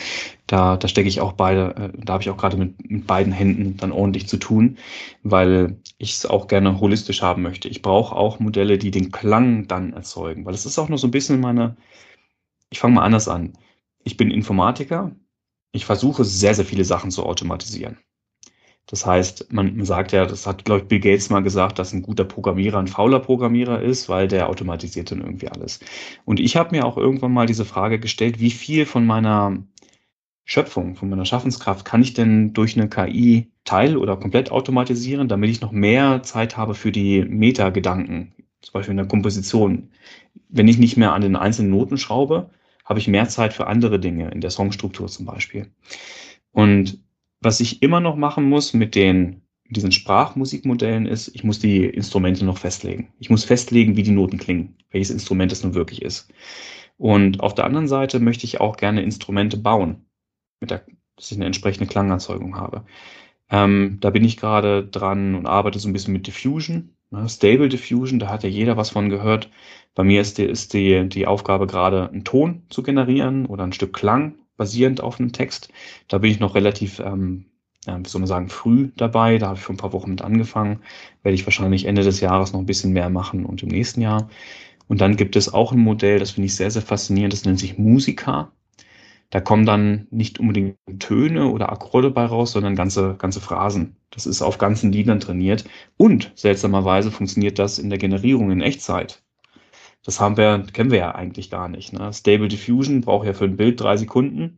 [0.45, 3.33] da, da stecke ich auch beide, äh, da habe ich auch gerade mit, mit beiden
[3.33, 4.77] Händen dann ordentlich zu tun,
[5.23, 7.67] weil ich es auch gerne holistisch haben möchte.
[7.67, 11.07] Ich brauche auch Modelle, die den Klang dann erzeugen, weil es ist auch noch so
[11.07, 11.77] ein bisschen meine,
[12.69, 13.53] ich fange mal anders an.
[14.03, 15.15] Ich bin Informatiker,
[15.71, 17.97] ich versuche sehr, sehr viele Sachen zu automatisieren.
[18.87, 22.01] Das heißt, man, sagt ja, das hat, glaube ich, Bill Gates mal gesagt, dass ein
[22.01, 25.81] guter Programmierer ein fauler Programmierer ist, weil der automatisiert dann irgendwie alles.
[26.23, 29.57] Und ich habe mir auch irgendwann mal diese Frage gestellt, wie viel von meiner
[30.45, 35.49] Schöpfung, von meiner Schaffenskraft kann ich denn durch eine KI teil- oder komplett automatisieren, damit
[35.49, 39.91] ich noch mehr Zeit habe für die Metagedanken, zum Beispiel in der Komposition.
[40.47, 42.51] Wenn ich nicht mehr an den einzelnen Noten schraube,
[42.85, 45.67] habe ich mehr Zeit für andere Dinge, in der Songstruktur zum Beispiel.
[46.53, 46.99] Und
[47.41, 52.45] was ich immer noch machen muss mit den diesen Sprachmusikmodellen ist, ich muss die Instrumente
[52.45, 53.13] noch festlegen.
[53.19, 56.31] Ich muss festlegen, wie die Noten klingen, welches Instrument es nun wirklich ist.
[56.97, 60.05] Und auf der anderen Seite möchte ich auch gerne Instrumente bauen,
[60.59, 62.85] mit der, dass ich eine entsprechende Klangerzeugung habe.
[63.49, 67.69] Ähm, da bin ich gerade dran und arbeite so ein bisschen mit Diffusion, ne, Stable
[67.69, 69.49] Diffusion, da hat ja jeder was von gehört.
[69.95, 73.73] Bei mir ist die, ist die, die Aufgabe gerade, einen Ton zu generieren oder ein
[73.73, 75.69] Stück Klang basierend auf einem Text.
[76.07, 77.45] Da bin ich noch relativ, ähm,
[77.85, 79.37] ja, wie soll man sagen, früh dabei.
[79.37, 80.81] Da habe ich vor ein paar Wochen mit angefangen.
[81.23, 84.29] Werde ich wahrscheinlich Ende des Jahres noch ein bisschen mehr machen und im nächsten Jahr.
[84.87, 87.59] Und dann gibt es auch ein Modell, das finde ich sehr, sehr faszinierend, das nennt
[87.59, 88.51] sich Musica.
[89.29, 93.97] Da kommen dann nicht unbedingt Töne oder Akkorde bei raus, sondern ganze, ganze Phrasen.
[94.09, 95.65] Das ist auf ganzen Liedern trainiert.
[95.97, 99.21] Und seltsamerweise funktioniert das in der Generierung in Echtzeit.
[100.07, 101.91] Das haben wir, kennen wir ja eigentlich gar nicht.
[101.91, 102.13] Ne?
[102.13, 104.57] Stable Diffusion braucht ja für ein Bild drei Sekunden.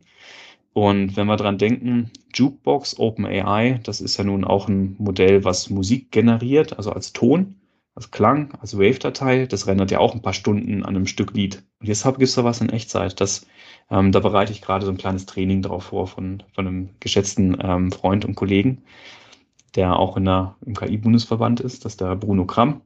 [0.74, 5.68] Und wenn wir dran denken, Jukebox, OpenAI, das ist ja nun auch ein Modell, was
[5.68, 7.56] Musik generiert, also als Ton,
[7.96, 9.46] als Klang, als Wave-Datei.
[9.46, 11.64] Das rendert ja auch ein paar Stunden an einem Stück Lied.
[11.80, 13.20] Und jetzt gibt es da was in Echtzeit.
[13.20, 13.44] Das,
[13.90, 17.58] ähm, da bereite ich gerade so ein kleines Training drauf vor von, von einem geschätzten
[17.60, 18.84] ähm, Freund und Kollegen,
[19.74, 22.82] der auch in der, im KI-Bundesverband ist, das ist der Bruno Kramm.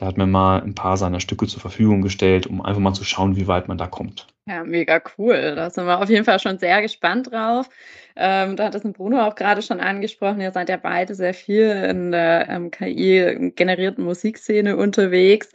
[0.00, 3.04] Der hat mir mal ein paar seiner Stücke zur Verfügung gestellt, um einfach mal zu
[3.04, 4.26] schauen, wie weit man da kommt.
[4.46, 5.54] Ja, mega cool.
[5.54, 7.68] Da sind wir auf jeden Fall schon sehr gespannt drauf.
[8.16, 10.40] Ähm, da hat es Bruno auch gerade schon angesprochen.
[10.40, 15.50] Ihr seid ja beide sehr viel in der ähm, KI-generierten Musikszene unterwegs.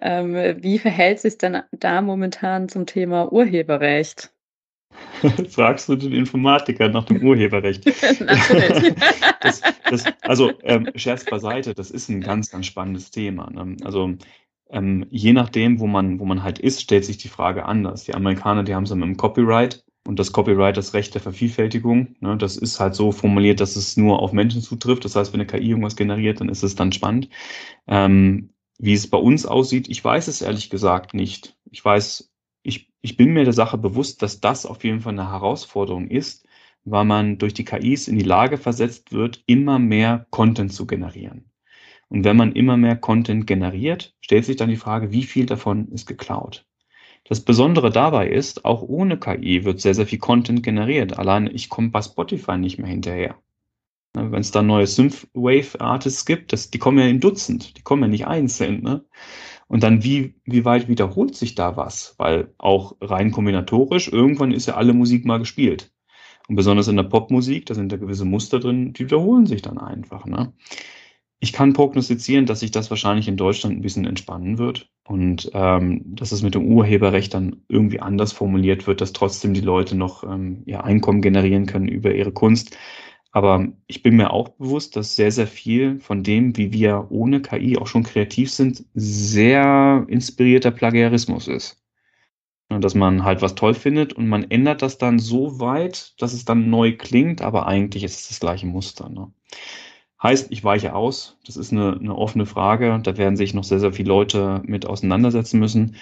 [0.00, 4.32] Ähm, wie verhält sich denn da momentan zum Thema Urheberrecht?
[5.48, 7.86] Fragst du den Informatiker nach dem Urheberrecht?
[9.40, 13.50] das, das, also ähm, Scherz beiseite, das ist ein ganz, ganz spannendes Thema.
[13.50, 13.76] Ne?
[13.84, 14.14] Also
[14.70, 18.04] ähm, je nachdem, wo man, wo man halt ist, stellt sich die Frage anders.
[18.04, 21.20] Die Amerikaner, die haben es ja mit dem Copyright und das Copyright, das Recht der
[21.20, 25.04] Vervielfältigung, ne, das ist halt so formuliert, dass es nur auf Menschen zutrifft.
[25.04, 27.28] Das heißt, wenn eine KI irgendwas generiert, dann ist es dann spannend.
[27.86, 31.56] Ähm, wie es bei uns aussieht, ich weiß es ehrlich gesagt nicht.
[31.70, 32.31] Ich weiß
[33.02, 36.46] ich, bin mir der Sache bewusst, dass das auf jeden Fall eine Herausforderung ist,
[36.84, 41.50] weil man durch die KIs in die Lage versetzt wird, immer mehr Content zu generieren.
[42.08, 45.88] Und wenn man immer mehr Content generiert, stellt sich dann die Frage, wie viel davon
[45.88, 46.66] ist geklaut?
[47.24, 51.18] Das Besondere dabei ist, auch ohne KI wird sehr, sehr viel Content generiert.
[51.18, 53.36] Allein ich komme bei Spotify nicht mehr hinterher.
[54.14, 58.02] Ne, wenn es da neue Synthwave-Artists gibt, das, die kommen ja in Dutzend, die kommen
[58.02, 58.82] ja nicht einzeln.
[58.82, 59.04] Ne?
[59.72, 62.14] Und dann, wie, wie weit wiederholt sich da was?
[62.18, 65.90] Weil auch rein kombinatorisch, irgendwann ist ja alle Musik mal gespielt.
[66.46, 69.78] Und besonders in der Popmusik, da sind da gewisse Muster drin, die wiederholen sich dann
[69.78, 70.26] einfach.
[70.26, 70.52] Ne?
[71.40, 76.02] Ich kann prognostizieren, dass sich das wahrscheinlich in Deutschland ein bisschen entspannen wird und ähm,
[76.04, 80.22] dass es mit dem Urheberrecht dann irgendwie anders formuliert wird, dass trotzdem die Leute noch
[80.22, 82.76] ähm, ihr Einkommen generieren können über ihre Kunst.
[83.32, 87.40] Aber ich bin mir auch bewusst, dass sehr, sehr viel von dem, wie wir ohne
[87.40, 91.82] KI auch schon kreativ sind, sehr inspirierter Plagiarismus ist.
[92.68, 96.44] Dass man halt was toll findet und man ändert das dann so weit, dass es
[96.44, 99.08] dann neu klingt, aber eigentlich ist es das gleiche Muster.
[99.08, 99.32] Ne?
[100.22, 101.38] Heißt, ich weiche aus.
[101.46, 103.00] Das ist eine, eine offene Frage.
[103.02, 105.96] Da werden sich noch sehr, sehr viele Leute mit auseinandersetzen müssen.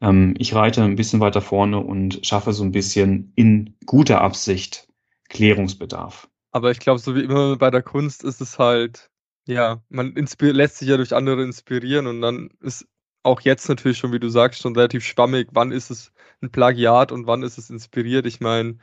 [0.00, 4.88] Ähm, ich reite ein bisschen weiter vorne und schaffe so ein bisschen in guter Absicht
[5.28, 6.28] Klärungsbedarf.
[6.54, 9.10] Aber ich glaube, so wie immer bei der Kunst ist es halt,
[9.44, 12.86] ja, man lässt sich ja durch andere inspirieren und dann ist
[13.24, 16.12] auch jetzt natürlich schon, wie du sagst, schon relativ schwammig, wann ist es
[16.42, 18.24] ein Plagiat und wann ist es inspiriert.
[18.24, 18.78] Ich meine,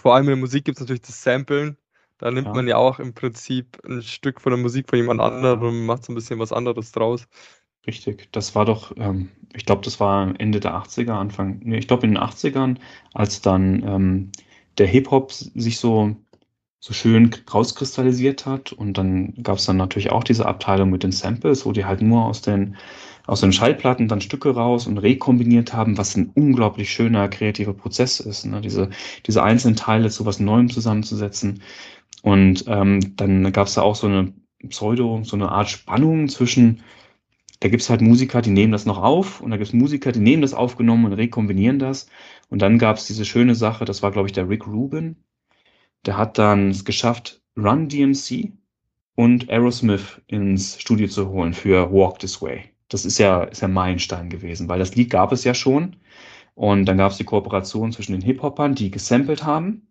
[0.00, 1.76] vor allem in der Musik gibt es natürlich das Samplen.
[2.16, 2.54] Da nimmt ja.
[2.54, 6.06] man ja auch im Prinzip ein Stück von der Musik von jemand anderem und macht
[6.06, 7.28] so ein bisschen was anderes draus.
[7.86, 11.88] Richtig, das war doch, ähm, ich glaube, das war Ende der 80er, Anfang, nee, ich
[11.88, 12.78] glaube in den 80ern,
[13.12, 14.32] als dann ähm,
[14.78, 16.16] der Hip-Hop sich so,
[16.86, 21.10] so schön rauskristallisiert hat und dann gab es dann natürlich auch diese Abteilung mit den
[21.10, 22.76] Samples, wo die halt nur aus den
[23.26, 28.20] aus den Schallplatten dann Stücke raus und rekombiniert haben, was ein unglaublich schöner kreativer Prozess
[28.20, 28.60] ist, ne?
[28.60, 28.90] diese,
[29.26, 31.60] diese einzelnen Teile zu was Neuem zusammenzusetzen.
[32.22, 34.32] Und ähm, dann gab es da auch so eine
[34.68, 36.84] Pseudo, so eine Art Spannung zwischen,
[37.58, 40.12] da gibt es halt Musiker, die nehmen das noch auf und da gibt es Musiker,
[40.12, 42.06] die nehmen das aufgenommen und rekombinieren das.
[42.48, 45.16] Und dann gab es diese schöne Sache, das war, glaube ich, der Rick Rubin,
[46.06, 48.52] der hat dann es geschafft, Run DMC
[49.14, 53.68] und Aerosmith ins Studio zu holen für Walk This Way das ist ja, ist ja
[53.68, 55.96] Meilenstein gewesen, weil das Lied gab es ja schon.
[56.54, 59.86] Und dann gab es die Kooperation zwischen den Hip-Hopern, die gesampelt haben,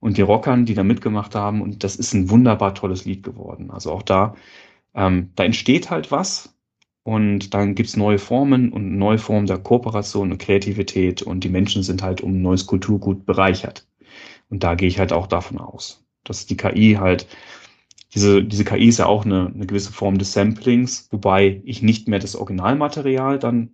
[0.00, 1.62] und die Rockern, die da mitgemacht haben.
[1.62, 3.70] Und das ist ein wunderbar tolles Lied geworden.
[3.70, 4.34] Also auch da,
[4.94, 6.54] ähm, da entsteht halt was.
[7.02, 11.22] Und dann gibt's neue Formen und neue Formen der Kooperation und Kreativität.
[11.22, 13.86] Und die Menschen sind halt um neues Kulturgut bereichert.
[14.50, 17.26] Und da gehe ich halt auch davon aus, dass die KI halt
[18.14, 22.08] diese, diese KI ist ja auch eine, eine gewisse Form des Samplings, wobei ich nicht
[22.08, 23.70] mehr das Originalmaterial dann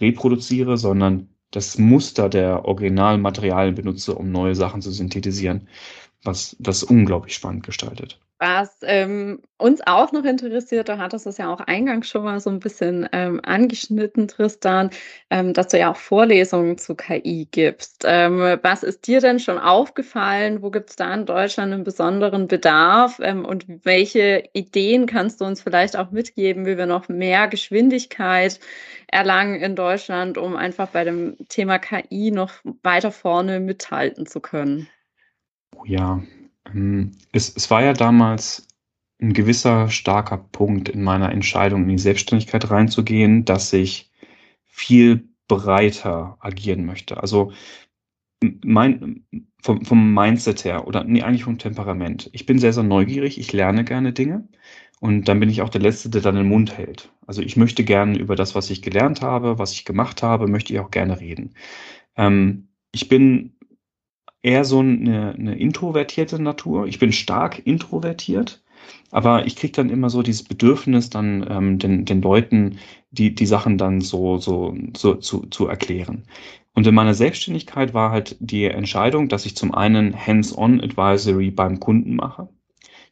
[0.00, 5.68] reproduziere, sondern das Muster der Originalmaterialien benutze, um neue Sachen zu synthetisieren,
[6.22, 8.20] was das unglaublich spannend gestaltet.
[8.40, 12.38] Was ähm, uns auch noch interessiert, da hattest du es ja auch eingangs schon mal
[12.38, 14.90] so ein bisschen ähm, angeschnitten, Tristan,
[15.30, 18.04] ähm, dass du ja auch Vorlesungen zu KI gibst.
[18.06, 20.62] Ähm, was ist dir denn schon aufgefallen?
[20.62, 23.18] Wo gibt es da in Deutschland einen besonderen Bedarf?
[23.20, 28.60] Ähm, und welche Ideen kannst du uns vielleicht auch mitgeben, wie wir noch mehr Geschwindigkeit
[29.08, 32.52] erlangen in Deutschland, um einfach bei dem Thema KI noch
[32.84, 34.88] weiter vorne mithalten zu können?
[35.74, 36.22] Oh ja,
[37.32, 38.66] es, es war ja damals
[39.20, 44.10] ein gewisser starker Punkt in meiner Entscheidung, in die Selbstständigkeit reinzugehen, dass ich
[44.64, 47.20] viel breiter agieren möchte.
[47.20, 47.52] Also
[48.64, 49.24] mein,
[49.62, 52.30] vom, vom Mindset her oder nee, eigentlich vom Temperament.
[52.32, 54.46] Ich bin sehr, sehr neugierig, ich lerne gerne Dinge
[55.00, 57.12] und dann bin ich auch der Letzte, der dann den Mund hält.
[57.26, 60.72] Also ich möchte gerne über das, was ich gelernt habe, was ich gemacht habe, möchte
[60.72, 61.54] ich auch gerne reden.
[62.16, 63.57] Ähm, ich bin
[64.42, 66.86] eher so eine, eine introvertierte Natur.
[66.86, 68.62] Ich bin stark introvertiert,
[69.10, 72.78] aber ich kriege dann immer so dieses Bedürfnis, dann ähm, den, den Leuten
[73.10, 76.24] die, die Sachen dann so, so, so zu, zu erklären.
[76.74, 81.80] Und in meiner Selbstständigkeit war halt die Entscheidung, dass ich zum einen Hands-on Advisory beim
[81.80, 82.48] Kunden mache.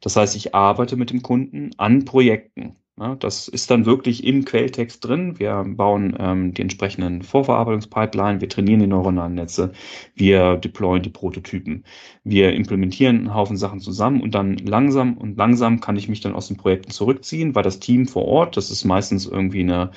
[0.00, 2.76] Das heißt, ich arbeite mit dem Kunden an Projekten.
[2.98, 5.38] Ja, das ist dann wirklich im Quelltext drin.
[5.38, 9.72] Wir bauen ähm, die entsprechenden Vorverarbeitungspipeline, wir trainieren die neuronalen Netze,
[10.14, 11.84] wir deployen die Prototypen,
[12.24, 16.34] wir implementieren einen Haufen Sachen zusammen und dann langsam und langsam kann ich mich dann
[16.34, 19.90] aus den Projekten zurückziehen, weil das Team vor Ort, das ist meistens irgendwie eine,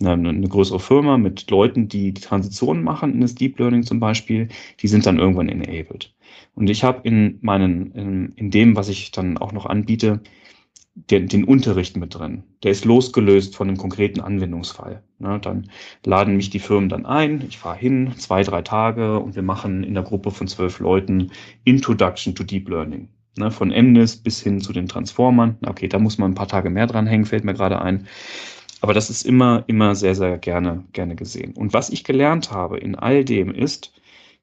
[0.00, 3.98] eine, eine größere Firma mit Leuten, die die Transition machen in das Deep Learning zum
[3.98, 4.46] Beispiel,
[4.80, 6.14] die sind dann irgendwann enabled.
[6.54, 10.20] Und ich habe in meinen, in, in dem, was ich dann auch noch anbiete,
[10.94, 12.44] den, den Unterricht mit drin.
[12.62, 15.02] Der ist losgelöst von einem konkreten Anwendungsfall.
[15.18, 15.70] Ne, dann
[16.04, 19.82] laden mich die Firmen dann ein, ich fahre hin, zwei, drei Tage und wir machen
[19.82, 21.32] in der Gruppe von zwölf Leuten
[21.64, 23.08] Introduction to Deep Learning.
[23.36, 25.58] Ne, von MNIS bis hin zu den Transformern.
[25.66, 28.06] Okay, da muss man ein paar Tage mehr dran hängen, fällt mir gerade ein.
[28.80, 31.54] Aber das ist immer, immer sehr, sehr gerne, gerne gesehen.
[31.54, 33.92] Und was ich gelernt habe in all dem ist,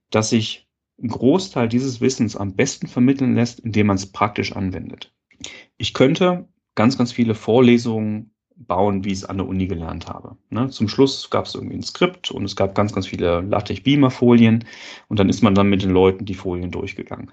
[0.09, 0.67] dass sich
[1.01, 5.13] ein Großteil dieses Wissens am besten vermitteln lässt, indem man es praktisch anwendet.
[5.81, 10.37] Ich könnte ganz, ganz viele Vorlesungen bauen, wie ich es an der Uni gelernt habe.
[10.51, 10.69] Ne?
[10.69, 14.63] Zum Schluss gab es irgendwie ein Skript und es gab ganz, ganz viele LaTeX-Beamer-Folien
[15.07, 17.31] und dann ist man dann mit den Leuten die Folien durchgegangen.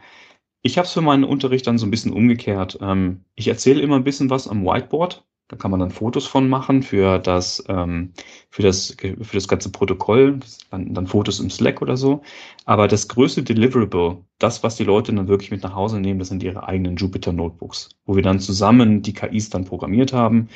[0.62, 2.78] Ich habe es für meinen Unterricht dann so ein bisschen umgekehrt.
[2.80, 6.48] Ähm, ich erzähle immer ein bisschen was am Whiteboard da kann man dann Fotos von
[6.48, 8.12] machen für das, ähm,
[8.50, 12.20] für das, für das ganze Protokoll, dann, dann Fotos im Slack oder so.
[12.66, 16.28] Aber das größte Deliverable, das, was die Leute dann wirklich mit nach Hause nehmen, das
[16.28, 20.48] sind ihre eigenen Jupyter Notebooks, wo wir dann zusammen die KIs dann programmiert haben,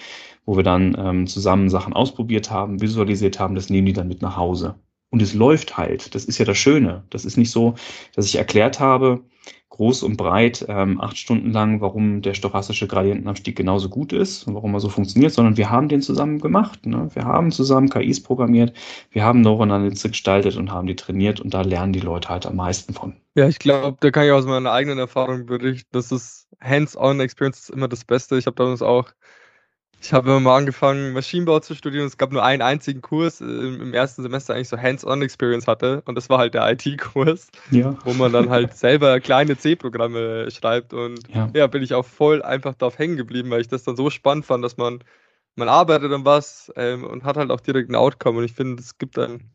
[0.44, 4.20] wo wir dann ähm, zusammen Sachen ausprobiert haben, visualisiert haben, das nehmen die dann mit
[4.20, 4.74] nach Hause.
[5.09, 6.14] Und es läuft halt.
[6.14, 7.05] Das ist ja das Schöne.
[7.11, 7.74] Das ist nicht so,
[8.14, 9.22] dass ich erklärt habe,
[9.73, 14.55] groß und breit, ähm, acht Stunden lang, warum der stochastische Gradientenabstieg genauso gut ist und
[14.55, 16.85] warum er so funktioniert, sondern wir haben den zusammen gemacht.
[16.85, 17.09] Ne?
[17.15, 18.77] Wir haben zusammen KIs programmiert,
[19.11, 22.57] wir haben neuronale gestaltet und haben die trainiert und da lernen die Leute halt am
[22.57, 23.15] meisten von.
[23.35, 27.89] Ja, ich glaube, da kann ich aus meiner eigenen Erfahrung berichten, das ist Hands-on-Experience immer
[27.89, 28.37] das Beste.
[28.37, 29.09] Ich habe damals auch
[30.03, 32.07] ich habe mal angefangen, Maschinenbau zu studieren.
[32.07, 36.03] Es gab nur einen einzigen Kurs äh, im ersten Semester, eigentlich so Hands-on-Experience hatte.
[36.07, 37.97] Und das war halt der IT-Kurs, ja.
[38.05, 40.93] wo man dann halt selber kleine C-Programme schreibt.
[40.93, 41.49] Und ja.
[41.55, 41.67] ja.
[41.69, 44.65] bin ich auch voll einfach darauf hängen geblieben, weil ich das dann so spannend fand,
[44.65, 45.05] dass man,
[45.55, 48.38] man arbeitet an was ähm, und hat halt auch direkt ein Outcome.
[48.38, 49.53] Und ich finde, es gibt dann,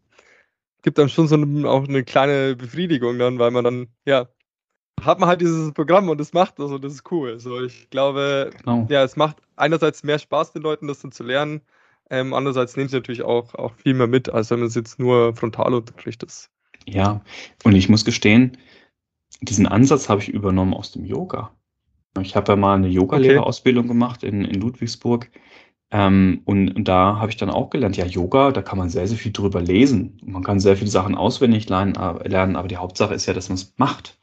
[0.82, 4.30] gibt dann schon so eine, auch eine kleine Befriedigung dann, weil man dann, ja,
[5.02, 7.40] hat man halt dieses Programm und es macht das und das ist cool.
[7.40, 8.88] So, ich glaube, genau.
[8.90, 11.62] ja, es macht einerseits mehr Spaß, den Leuten das dann zu lernen.
[12.10, 15.00] Ähm, andererseits nehmen sie natürlich auch, auch viel mehr mit, als wenn man es jetzt
[15.00, 16.50] nur Frontalunterricht ist.
[16.86, 17.22] Ja,
[17.64, 18.58] und ich muss gestehen,
[19.42, 21.52] diesen Ansatz habe ich übernommen aus dem Yoga.
[22.22, 23.94] Ich habe ja mal eine Yogalehrerausbildung okay.
[23.94, 25.30] gemacht in, in Ludwigsburg.
[25.92, 29.08] Ähm, und, und, da habe ich dann auch gelernt, ja, Yoga, da kann man sehr,
[29.08, 30.20] sehr viel drüber lesen.
[30.26, 31.94] Man kann sehr viele Sachen auswendig lernen,
[32.26, 34.18] lernen aber die Hauptsache ist ja, dass man es macht.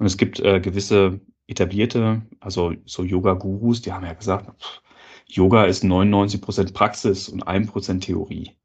[0.00, 4.82] Und es gibt äh, gewisse etablierte, also so Yoga-Gurus, die haben ja gesagt, pff,
[5.26, 8.56] Yoga ist 99 Prozent Praxis und 1% Theorie.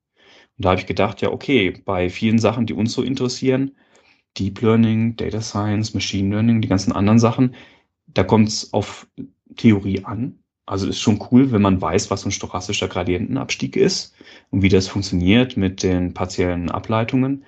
[0.57, 3.75] Und da habe ich gedacht, ja, okay, bei vielen Sachen, die uns so interessieren,
[4.37, 7.53] Deep Learning, Data Science, Machine Learning, die ganzen anderen Sachen,
[8.07, 9.05] da kommt es auf
[9.57, 10.39] Theorie an.
[10.65, 14.15] Also ist schon cool, wenn man weiß, was ein stochastischer Gradientenabstieg ist
[14.51, 17.43] und wie das funktioniert mit den partiellen Ableitungen.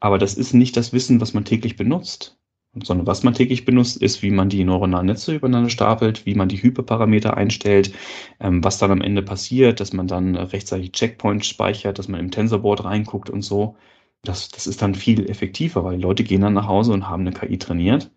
[0.00, 2.38] Aber das ist nicht das Wissen, was man täglich benutzt
[2.80, 6.48] sondern was man täglich benutzt, ist, wie man die neuronalen Netze übereinander stapelt, wie man
[6.48, 7.92] die Hyperparameter einstellt,
[8.40, 12.30] ähm, was dann am Ende passiert, dass man dann rechtzeitig Checkpoints speichert, dass man im
[12.30, 13.76] Tensorboard reinguckt und so.
[14.22, 17.32] Das, das ist dann viel effektiver, weil Leute gehen dann nach Hause und haben eine
[17.32, 18.10] KI trainiert.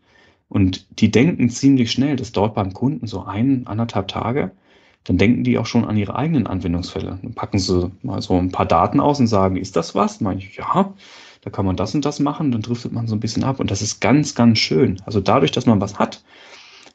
[0.49, 4.51] Und die denken ziemlich schnell, das dauert beim Kunden so ein, anderthalb Tage.
[5.03, 7.19] Dann denken die auch schon an ihre eigenen Anwendungsfälle.
[7.21, 10.21] Dann packen sie mal so ein paar Daten aus und sagen, ist das was?
[10.21, 10.93] Meine ich, ja
[11.45, 13.69] da kann man das und das machen, dann driftet man so ein bisschen ab und
[13.69, 14.99] das ist ganz, ganz schön.
[15.05, 16.23] Also dadurch, dass man was hat,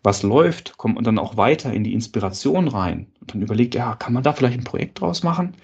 [0.03, 3.95] was läuft, kommt man dann auch weiter in die Inspiration rein und dann überlegt, ja,
[3.95, 5.55] kann man da vielleicht ein Projekt draus machen?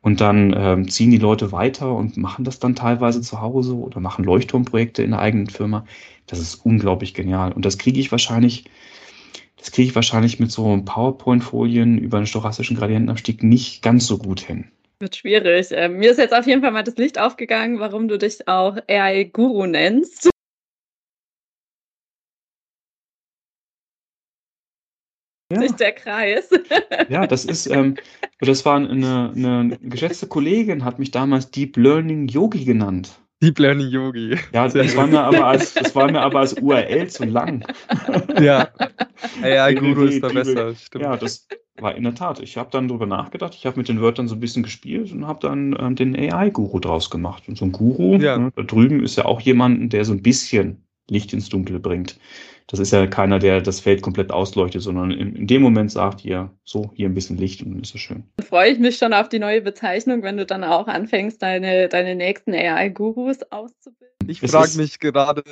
[0.00, 3.98] Und dann ähm, ziehen die Leute weiter und machen das dann teilweise zu Hause oder
[3.98, 5.84] machen Leuchtturmprojekte in der eigenen Firma.
[6.26, 7.52] Das ist unglaublich genial.
[7.52, 8.64] Und das kriege ich wahrscheinlich,
[9.56, 14.40] das kriege ich wahrscheinlich mit so PowerPoint-Folien über einen stochastischen Gradientenabstieg nicht ganz so gut
[14.40, 14.70] hin.
[15.00, 15.68] Wird schwierig.
[15.70, 18.76] Ähm, mir ist jetzt auf jeden Fall mal das Licht aufgegangen, warum du dich auch
[18.86, 20.28] AI-Guru nennst.
[25.50, 25.62] Ja.
[25.62, 26.50] Sich der Kreis.
[27.08, 27.96] Ja, das ist, ähm,
[28.40, 33.20] das war eine, eine geschätzte Kollegin, hat mich damals Deep Learning Yogi genannt.
[33.42, 34.36] Deep Learning Yogi.
[34.52, 37.64] Ja, das war, mir aber als, das war mir aber als URL zu lang.
[38.40, 38.68] Ja,
[39.42, 41.04] AI-Guru ist da besser, stimmt.
[41.04, 41.46] Ja, das,
[41.82, 42.40] war in der Tat.
[42.40, 45.26] Ich habe dann darüber nachgedacht, ich habe mit den Wörtern so ein bisschen gespielt und
[45.26, 47.44] habe dann ähm, den AI-Guru draus gemacht.
[47.48, 48.38] Und so ein Guru, ja.
[48.38, 52.18] ne, da drüben ist ja auch jemand, der so ein bisschen Licht ins Dunkle bringt.
[52.70, 56.24] Das ist ja keiner, der das Feld komplett ausleuchtet, sondern in, in dem Moment sagt
[56.24, 58.22] ihr, so, hier ein bisschen Licht und dann ist es schön.
[58.36, 61.88] Dann freue ich mich schon auf die neue Bezeichnung, wenn du dann auch anfängst, deine,
[61.88, 64.14] deine nächsten AI-Gurus auszubilden.
[64.28, 65.42] Ich frage mich gerade,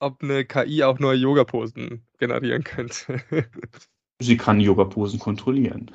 [0.00, 3.22] ob eine KI auch neue Yoga-Posen generieren könnte.
[4.20, 5.90] Sie kann Yoga-Posen kontrollieren.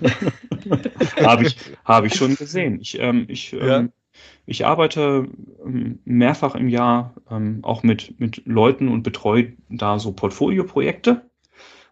[1.22, 2.80] Habe ich, hab ich schon gesehen.
[2.80, 3.80] Ich, ähm, ich, ja.
[3.80, 3.92] ähm,
[4.46, 5.28] ich arbeite
[5.64, 11.30] ähm, mehrfach im Jahr ähm, auch mit, mit Leuten und betreue da so Portfolioprojekte.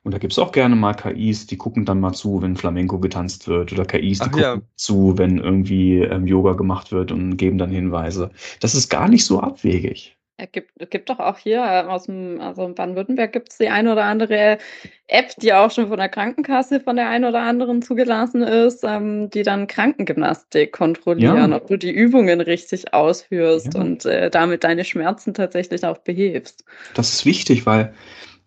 [0.03, 2.99] Und da gibt es auch gerne mal KIs, die gucken dann mal zu, wenn Flamenco
[2.99, 4.61] getanzt wird oder KIs, die Ach, gucken ja.
[4.77, 8.31] zu, wenn irgendwie ähm, Yoga gemacht wird und geben dann Hinweise.
[8.61, 10.17] Das ist gar nicht so abwegig.
[10.43, 13.69] Es gibt, gibt doch auch hier äh, aus dem, also in Baden-Württemberg gibt es die
[13.69, 14.59] ein oder andere
[15.07, 19.29] App, die auch schon von der Krankenkasse von der einen oder anderen zugelassen ist, ähm,
[19.31, 21.57] die dann Krankengymnastik kontrollieren, ja.
[21.57, 23.81] ob du die Übungen richtig ausführst ja.
[23.81, 26.65] und äh, damit deine Schmerzen tatsächlich auch behebst.
[26.95, 27.93] Das ist wichtig, weil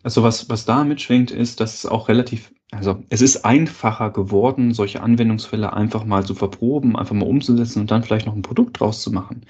[0.04, 4.74] also was, was da mitschwingt, ist, dass es auch relativ also es ist einfacher geworden,
[4.74, 8.80] solche Anwendungsfälle einfach mal zu verproben, einfach mal umzusetzen und dann vielleicht noch ein Produkt
[8.80, 9.45] draus zu machen.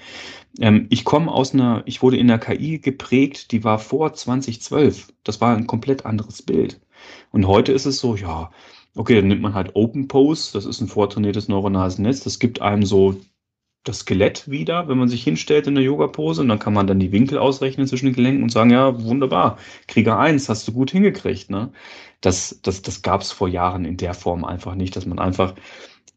[0.60, 5.08] Ähm, ich komme aus einer, ich wurde in der KI geprägt, die war vor 2012.
[5.24, 6.80] Das war ein komplett anderes Bild.
[7.30, 8.50] Und heute ist es so, ja,
[8.94, 12.60] okay, dann nimmt man halt Open Pose, das ist ein vortrainiertes neuronales Netz, das gibt
[12.60, 13.16] einem so
[13.84, 16.98] das Skelett wieder, wenn man sich hinstellt in der Yoga-Pose und dann kann man dann
[16.98, 20.90] die Winkel ausrechnen zwischen den Gelenken und sagen, ja, wunderbar, Krieger 1, hast du gut
[20.90, 21.50] hingekriegt.
[21.50, 21.70] Ne?
[22.20, 25.54] Das, das, das gab es vor Jahren in der Form einfach nicht, dass man einfach,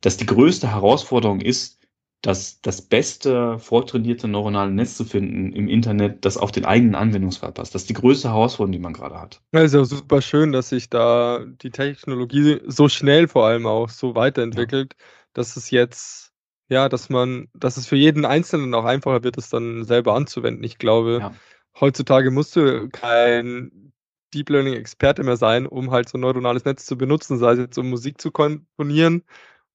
[0.01, 1.77] dass die größte Herausforderung ist,
[2.21, 7.51] das, das beste vortrainierte neuronale Netz zu finden im Internet, das auf den eigenen Anwendungsfall
[7.51, 7.75] passt.
[7.75, 9.41] Das ist die größte Herausforderung, die man gerade hat.
[9.53, 13.89] Ja, ist ja super schön, dass sich da die Technologie so schnell vor allem auch
[13.89, 15.05] so weiterentwickelt, ja.
[15.33, 16.26] dass es jetzt,
[16.69, 20.63] ja, dass man, dass es für jeden Einzelnen auch einfacher wird, es dann selber anzuwenden.
[20.63, 21.33] Ich glaube, ja.
[21.79, 23.93] heutzutage musst du kein
[24.33, 27.59] Deep Learning Experte mehr sein, um halt so ein neuronales Netz zu benutzen, sei es
[27.59, 29.23] jetzt um Musik zu komponieren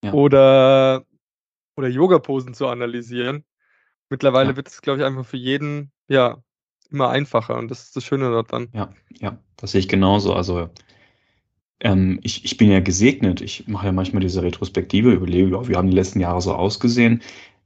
[0.02, 0.12] ja.
[0.12, 1.04] oder
[1.74, 3.44] oder Yoga-Posen zu analysieren.
[4.10, 4.56] Mittlerweile ja.
[4.56, 6.42] wird es, glaube ich, einfach für jeden, ja,
[6.90, 8.68] immer einfacher und das ist das Schöne daran.
[8.74, 10.34] Ja, ja, das sehe ich genauso.
[10.34, 10.68] Also
[11.82, 13.40] ähm, ich, ich bin ja gesegnet.
[13.40, 17.22] Ich mache ja manchmal diese Retrospektive, überlege, ja, wie haben die letzten Jahre so ausgesehen.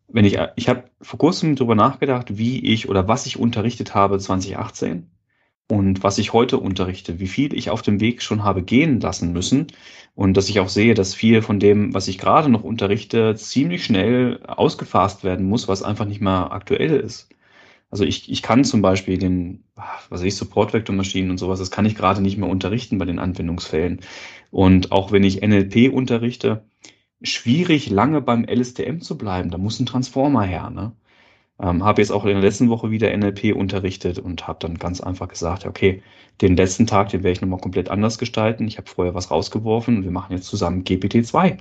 [0.09, 4.19] Wenn ich, ich habe vor kurzem darüber nachgedacht, wie ich oder was ich unterrichtet habe
[4.19, 5.11] 2018
[5.69, 9.33] und was ich heute unterrichte, wie viel ich auf dem Weg schon habe gehen lassen
[9.33, 9.67] müssen
[10.15, 13.85] und dass ich auch sehe, dass viel von dem, was ich gerade noch unterrichte, ziemlich
[13.85, 17.29] schnell ausgefasst werden muss, was einfach nicht mehr aktuell ist.
[17.91, 21.87] Also ich, ich kann zum Beispiel den, was weiß ich, Support-Vektormaschinen und sowas, das kann
[21.87, 24.01] ich gerade nicht mehr unterrichten bei den Anwendungsfällen.
[24.51, 26.65] Und auch wenn ich NLP unterrichte,
[27.23, 30.71] schwierig lange beim LSTM zu bleiben, da muss ein Transformer her.
[30.71, 30.93] Ne?
[31.61, 35.01] Ähm, habe jetzt auch in der letzten Woche wieder NLP unterrichtet und habe dann ganz
[35.01, 36.03] einfach gesagt, okay,
[36.43, 38.69] den letzten Tag, den werde ich nochmal komplett anders gestalten.
[38.69, 41.59] Ich habe vorher was rausgeworfen und wir machen jetzt zusammen GPT-2.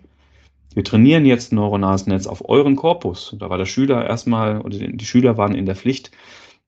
[0.76, 3.34] Wir trainieren jetzt ein neuronales Netz auf euren Korpus.
[3.40, 6.12] Da war der Schüler erstmal, oder die Schüler waren in der Pflicht,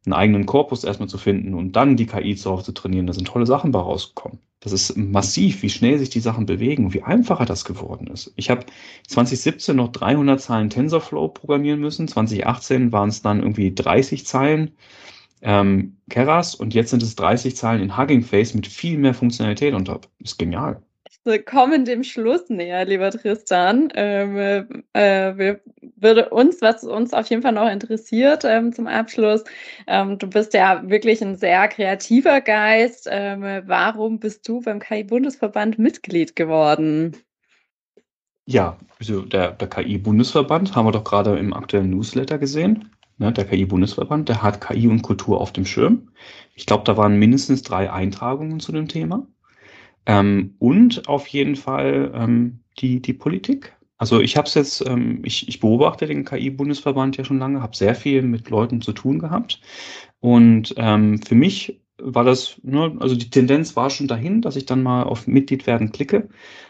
[0.05, 3.05] einen eigenen Korpus erstmal zu finden und dann die KI darauf zu trainieren.
[3.05, 4.39] Da sind tolle Sachen bei rausgekommen.
[4.61, 8.31] Das ist massiv, wie schnell sich die Sachen bewegen und wie einfacher das geworden ist.
[8.37, 8.65] Ich habe
[9.07, 12.07] 2017 noch 300 Zeilen TensorFlow programmieren müssen.
[12.07, 14.71] 2018 waren es dann irgendwie 30 Zeilen
[15.41, 19.73] ähm, Keras und jetzt sind es 30 Zeilen in Hugging Face mit viel mehr Funktionalität
[19.73, 20.81] und das ist genial
[21.45, 23.89] kommen dem Schluss näher, lieber Tristan.
[23.95, 25.61] Ähm, äh, wir,
[25.95, 29.43] würde uns, was uns auf jeden Fall noch interessiert ähm, zum Abschluss,
[29.87, 33.07] ähm, du bist ja wirklich ein sehr kreativer Geist.
[33.09, 37.17] Ähm, warum bist du beim KI-Bundesverband Mitglied geworden?
[38.45, 42.89] Ja, also der, der KI-Bundesverband haben wir doch gerade im aktuellen Newsletter gesehen.
[43.17, 46.09] Ne, der KI-Bundesverband, der hat KI und Kultur auf dem Schirm.
[46.53, 49.27] Ich glaube, da waren mindestens drei Eintragungen zu dem Thema.
[50.07, 53.75] Ähm, und auf jeden Fall ähm, die, die Politik.
[53.97, 57.75] Also ich habe es jetzt, ähm, ich, ich beobachte den KI-Bundesverband ja schon lange, habe
[57.75, 59.59] sehr viel mit Leuten zu tun gehabt.
[60.19, 64.65] Und ähm, für mich war das, ne, also die Tendenz war schon dahin, dass ich
[64.65, 66.29] dann mal auf Mitglied werden klicke.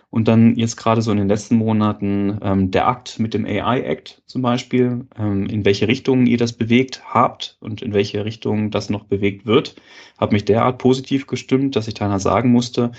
[0.09, 4.23] Und dann jetzt gerade so in den letzten Monaten ähm, der Akt mit dem AI-Act
[4.25, 8.89] zum Beispiel, ähm, in welche Richtung ihr das bewegt habt und in welche Richtung das
[8.89, 9.75] noch bewegt wird,
[10.17, 12.93] hat mich derart positiv gestimmt, dass ich dann sagen musste,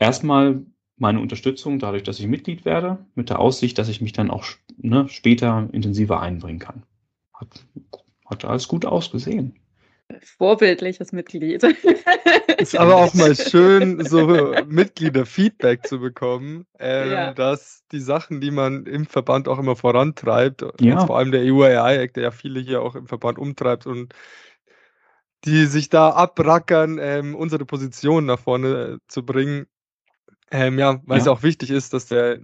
[0.00, 0.64] erstmal
[0.96, 4.44] meine Unterstützung dadurch, dass ich Mitglied werde, mit der Aussicht, dass ich mich dann auch
[4.76, 6.82] ne, später intensiver einbringen kann.
[7.32, 7.64] Hat,
[8.26, 9.54] hat alles gut ausgesehen.
[10.22, 11.62] Vorbildliches Mitglied.
[12.58, 17.32] Ist aber auch mal schön, so Mitgliederfeedback zu bekommen, ähm, ja.
[17.32, 21.06] dass die Sachen, die man im Verband auch immer vorantreibt, ja.
[21.06, 24.12] vor allem der EU-AI-Act, der ja viele hier auch im Verband umtreibt und
[25.44, 29.66] die sich da abrackern, ähm, unsere Position nach vorne zu bringen,
[30.50, 31.22] ähm, ja, weil ja.
[31.22, 32.38] es auch wichtig ist, dass der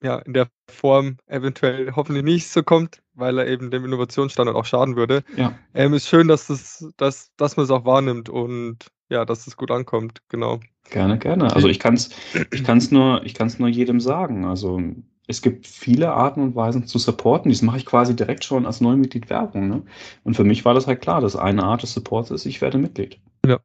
[0.00, 4.64] ja in der Form eventuell hoffentlich nicht so kommt, weil er eben dem Innovationsstandard auch
[4.64, 5.24] schaden würde.
[5.36, 5.58] Ja.
[5.74, 9.56] Ähm, ist schön, dass das, dass, dass man es auch wahrnimmt und ja, dass es
[9.56, 10.60] gut ankommt, genau.
[10.90, 11.52] Gerne, gerne.
[11.54, 12.10] Also ich kann es
[12.52, 14.44] ich kann's nur, ich kann's nur jedem sagen.
[14.44, 14.80] Also
[15.26, 17.50] es gibt viele Arten und Weisen zu supporten.
[17.50, 19.68] Das mache ich quasi direkt schon als Neumitglied Werbung.
[19.68, 19.82] Ne?
[20.24, 22.78] Und für mich war das halt klar, dass eine Art des Supports ist, ich werde
[22.78, 23.18] Mitglied.
[23.46, 23.58] Ja,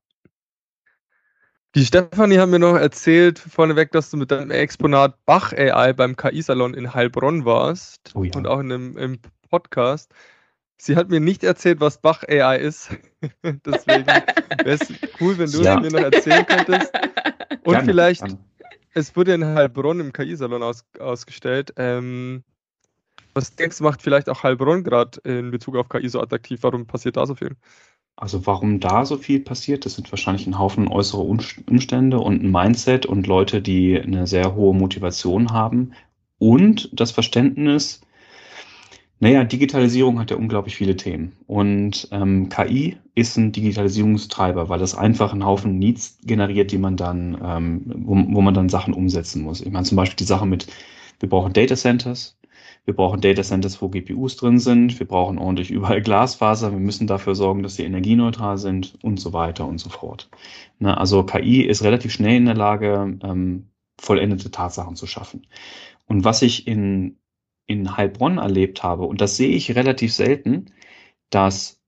[1.75, 6.15] die Stefanie hat mir noch erzählt vorneweg, dass du mit deinem Exponat Bach AI beim
[6.15, 8.31] KI-Salon in Heilbronn warst oh ja.
[8.35, 9.19] und auch in einem im
[9.49, 10.13] Podcast.
[10.77, 12.89] Sie hat mir nicht erzählt, was Bach AI ist.
[13.43, 14.25] Deswegen wäre
[14.65, 15.75] es cool, wenn du ja.
[15.75, 16.93] es mir noch erzählen könntest.
[17.63, 18.39] Und gerne, vielleicht, gerne.
[18.93, 21.73] es wurde in Heilbronn im KI-Salon aus, ausgestellt.
[21.77, 22.43] Ähm,
[23.33, 26.61] was denkst du, macht vielleicht auch Heilbronn gerade in Bezug auf KI so attraktiv?
[26.61, 27.55] Warum passiert da so viel?
[28.15, 32.51] Also warum da so viel passiert, das sind wahrscheinlich ein Haufen äußere Umstände und ein
[32.51, 35.93] Mindset und Leute, die eine sehr hohe Motivation haben.
[36.37, 38.01] Und das Verständnis,
[39.19, 41.31] naja, Digitalisierung hat ja unglaublich viele Themen.
[41.47, 46.97] Und ähm, KI ist ein Digitalisierungstreiber, weil das einfach einen Haufen Needs generiert, die man
[46.97, 49.61] dann, ähm, wo, wo man dann Sachen umsetzen muss.
[49.61, 50.67] Ich meine zum Beispiel die Sache mit,
[51.19, 52.37] wir brauchen Data Centers,
[52.85, 54.99] wir brauchen Data Centers, wo GPUs drin sind.
[54.99, 56.71] Wir brauchen ordentlich überall Glasfaser.
[56.71, 60.29] Wir müssen dafür sorgen, dass sie energieneutral sind und so weiter und so fort.
[60.79, 63.69] Na, also KI ist relativ schnell in der Lage, ähm,
[63.99, 65.47] vollendete Tatsachen zu schaffen.
[66.07, 67.17] Und was ich in
[67.65, 70.67] in Heilbronn erlebt habe, und das sehe ich relativ selten,
[71.29, 71.81] dass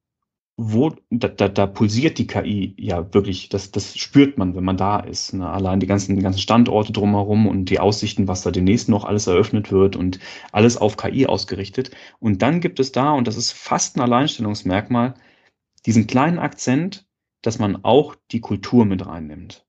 [0.57, 4.77] wo, da, da, da pulsiert die KI ja wirklich, das, das spürt man, wenn man
[4.77, 5.33] da ist.
[5.33, 5.49] Ne?
[5.49, 9.27] Allein die ganzen, die ganzen Standorte drumherum und die Aussichten, was da demnächst noch alles
[9.27, 10.19] eröffnet wird und
[10.53, 11.91] alles auf KI ausgerichtet.
[12.19, 15.15] Und dann gibt es da, und das ist fast ein Alleinstellungsmerkmal,
[15.85, 17.05] diesen kleinen Akzent,
[17.41, 19.65] dass man auch die Kultur mit reinnimmt.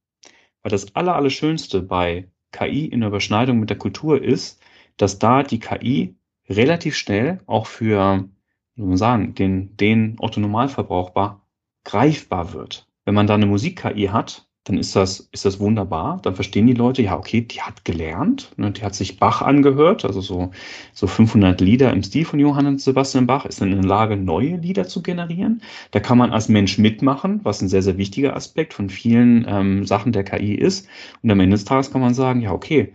[0.63, 4.63] Weil das aller, aller Schönste bei KI in der Überschneidung mit der Kultur ist,
[4.97, 6.15] dass da die KI
[6.49, 8.29] relativ schnell auch für
[8.77, 11.43] wie man sagen, den, den Otto-Normalverbrauchbar
[11.85, 12.87] greifbar wird.
[13.05, 16.19] Wenn man da eine Musik-KI hat, dann ist das, ist das wunderbar.
[16.23, 20.05] Dann verstehen die Leute, ja, okay, die hat gelernt, ne, die hat sich Bach angehört,
[20.05, 20.51] also so,
[20.93, 24.57] so 500 Lieder im Stil von Johann Sebastian Bach, ist dann in der Lage, neue
[24.57, 25.63] Lieder zu generieren.
[25.93, 29.87] Da kann man als Mensch mitmachen, was ein sehr, sehr wichtiger Aspekt von vielen ähm,
[29.87, 30.89] Sachen der KI ist.
[31.23, 32.93] Und am Ende des Tages kann man sagen, ja, okay,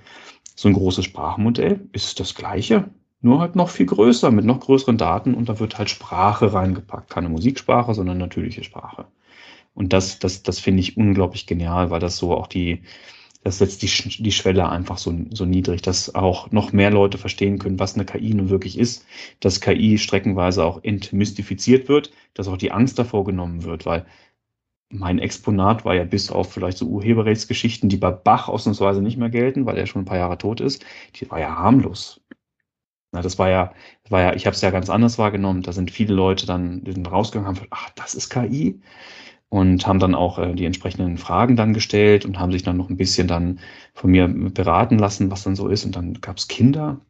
[0.56, 2.90] so ein großes Sprachmodell ist das Gleiche
[3.22, 7.10] nur halt noch viel größer, mit noch größeren Daten und da wird halt Sprache reingepackt.
[7.10, 9.06] Keine Musiksprache, sondern natürliche Sprache.
[9.74, 12.82] Und das, das, das finde ich unglaublich genial, weil das so auch die,
[13.44, 17.60] das setzt die, die Schwelle einfach so, so niedrig, dass auch noch mehr Leute verstehen
[17.60, 19.06] können, was eine KI nun wirklich ist,
[19.40, 24.06] dass KI streckenweise auch entmystifiziert wird, dass auch die Angst davor genommen wird, weil
[24.90, 29.30] mein Exponat war ja bis auf vielleicht so Urheberrechtsgeschichten, die bei Bach ausnahmsweise nicht mehr
[29.30, 32.22] gelten, weil er schon ein paar Jahre tot ist, die war ja harmlos.
[33.12, 35.64] Na, das war ja, das war ja, ich habe es ja ganz anders wahrgenommen.
[35.64, 38.80] Da sind viele Leute dann rausgegangen, haben gesagt, ach, das ist KI
[39.50, 42.90] und haben dann auch äh, die entsprechenden Fragen dann gestellt und haben sich dann noch
[42.90, 43.60] ein bisschen dann
[43.94, 45.84] von mir beraten lassen, was dann so ist.
[45.84, 47.02] Und dann gab es Kinder,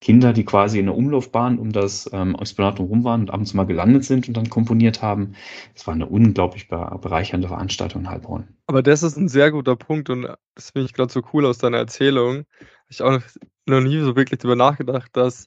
[0.00, 3.64] Kinder, die quasi in der Umlaufbahn um das ähm, Exponat rum waren und abends mal
[3.64, 5.34] gelandet sind und dann komponiert haben.
[5.74, 8.46] Es war eine unglaublich bereichernde Veranstaltung in Heilbronn.
[8.68, 10.22] Aber das ist ein sehr guter Punkt und
[10.54, 12.44] das finde ich gerade so cool aus deiner Erzählung.
[12.88, 13.20] Ich auch
[13.68, 15.46] noch nie so wirklich darüber nachgedacht, dass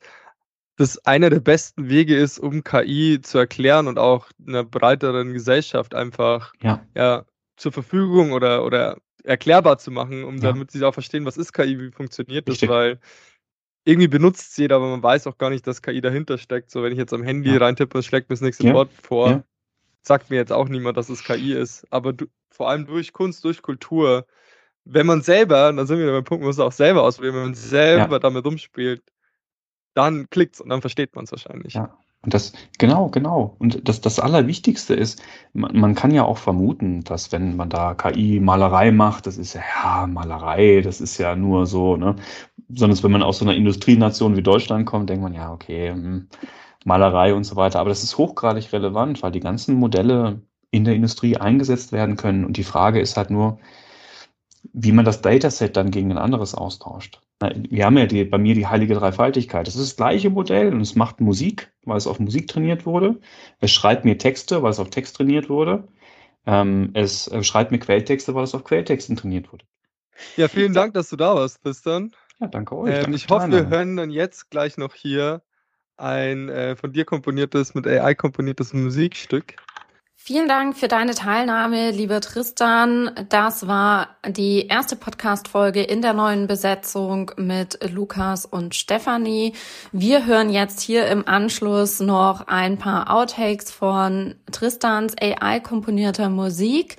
[0.78, 5.94] das einer der besten Wege ist, um KI zu erklären und auch einer breiteren Gesellschaft
[5.94, 6.86] einfach ja.
[6.96, 7.26] ja
[7.58, 10.52] zur Verfügung oder, oder erklärbar zu machen, um ja.
[10.52, 13.00] damit sie auch verstehen, was ist KI, wie funktioniert das, weil
[13.84, 16.72] irgendwie benutzt es jeder, aber man weiß auch gar nicht, dass KI dahinter steckt.
[16.72, 17.58] So, wenn ich jetzt am Handy ja.
[17.58, 18.74] reintippe, schlägt mir das nächste ja.
[18.74, 19.44] Wort vor,
[20.02, 21.86] sagt mir jetzt auch niemand, dass es KI ist.
[21.92, 24.26] Aber du, vor allem durch Kunst, durch Kultur
[24.86, 27.44] wenn man selber, dann sind wir beim Punkt, man muss es auch selber ausprobieren, wenn
[27.44, 28.20] man selber ja.
[28.20, 29.04] damit rumspielt,
[29.94, 31.74] dann klickt's und dann versteht man es wahrscheinlich.
[31.74, 31.98] Ja.
[32.24, 33.56] Und das, genau, genau.
[33.58, 35.24] Und das, das Allerwichtigste ist,
[35.54, 39.62] man, man kann ja auch vermuten, dass wenn man da KI-Malerei macht, das ist ja,
[39.62, 42.16] ja, Malerei, das ist ja nur so, ne?
[42.70, 46.28] Sondern wenn man aus so einer Industrienation wie Deutschland kommt, denkt man, ja, okay, hm,
[46.86, 47.80] Malerei und so weiter.
[47.80, 52.46] Aber das ist hochgradig relevant, weil die ganzen Modelle in der Industrie eingesetzt werden können.
[52.46, 53.60] Und die Frage ist halt nur,
[54.74, 57.20] wie man das Dataset dann gegen ein anderes austauscht.
[57.40, 59.66] Wir haben ja die, bei mir die heilige Dreifaltigkeit.
[59.66, 63.20] Das ist das gleiche Modell und es macht Musik, weil es auf Musik trainiert wurde.
[63.60, 65.88] Es schreibt mir Texte, weil es auf Text trainiert wurde.
[66.46, 69.66] Ähm, es äh, schreibt mir Quelltexte, weil es auf Quelltexten trainiert wurde.
[70.38, 72.12] Ja, vielen Dank, dass du da warst, Tristan.
[72.40, 72.94] Ja, danke euch.
[72.94, 75.42] Ähm, danke ich hoffe, wir hören dann jetzt gleich noch hier
[75.98, 79.56] ein äh, von dir komponiertes, mit AI komponiertes Musikstück.
[80.24, 83.10] Vielen Dank für deine Teilnahme, lieber Tristan.
[83.30, 89.54] Das war die erste Podcast-Folge in der neuen Besetzung mit Lukas und Stefanie.
[89.92, 96.98] Wir hören jetzt hier im Anschluss noch ein paar Outtakes von Tristans AI-komponierter Musik.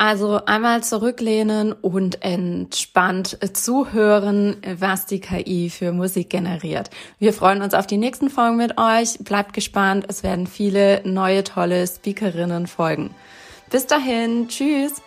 [0.00, 6.88] Also einmal zurücklehnen und entspannt zuhören, was die KI für Musik generiert.
[7.18, 9.18] Wir freuen uns auf die nächsten Folgen mit euch.
[9.18, 10.06] Bleibt gespannt.
[10.08, 13.10] Es werden viele neue tolle Speakerinnen folgen.
[13.68, 14.48] Bis dahin.
[14.48, 15.02] Tschüss.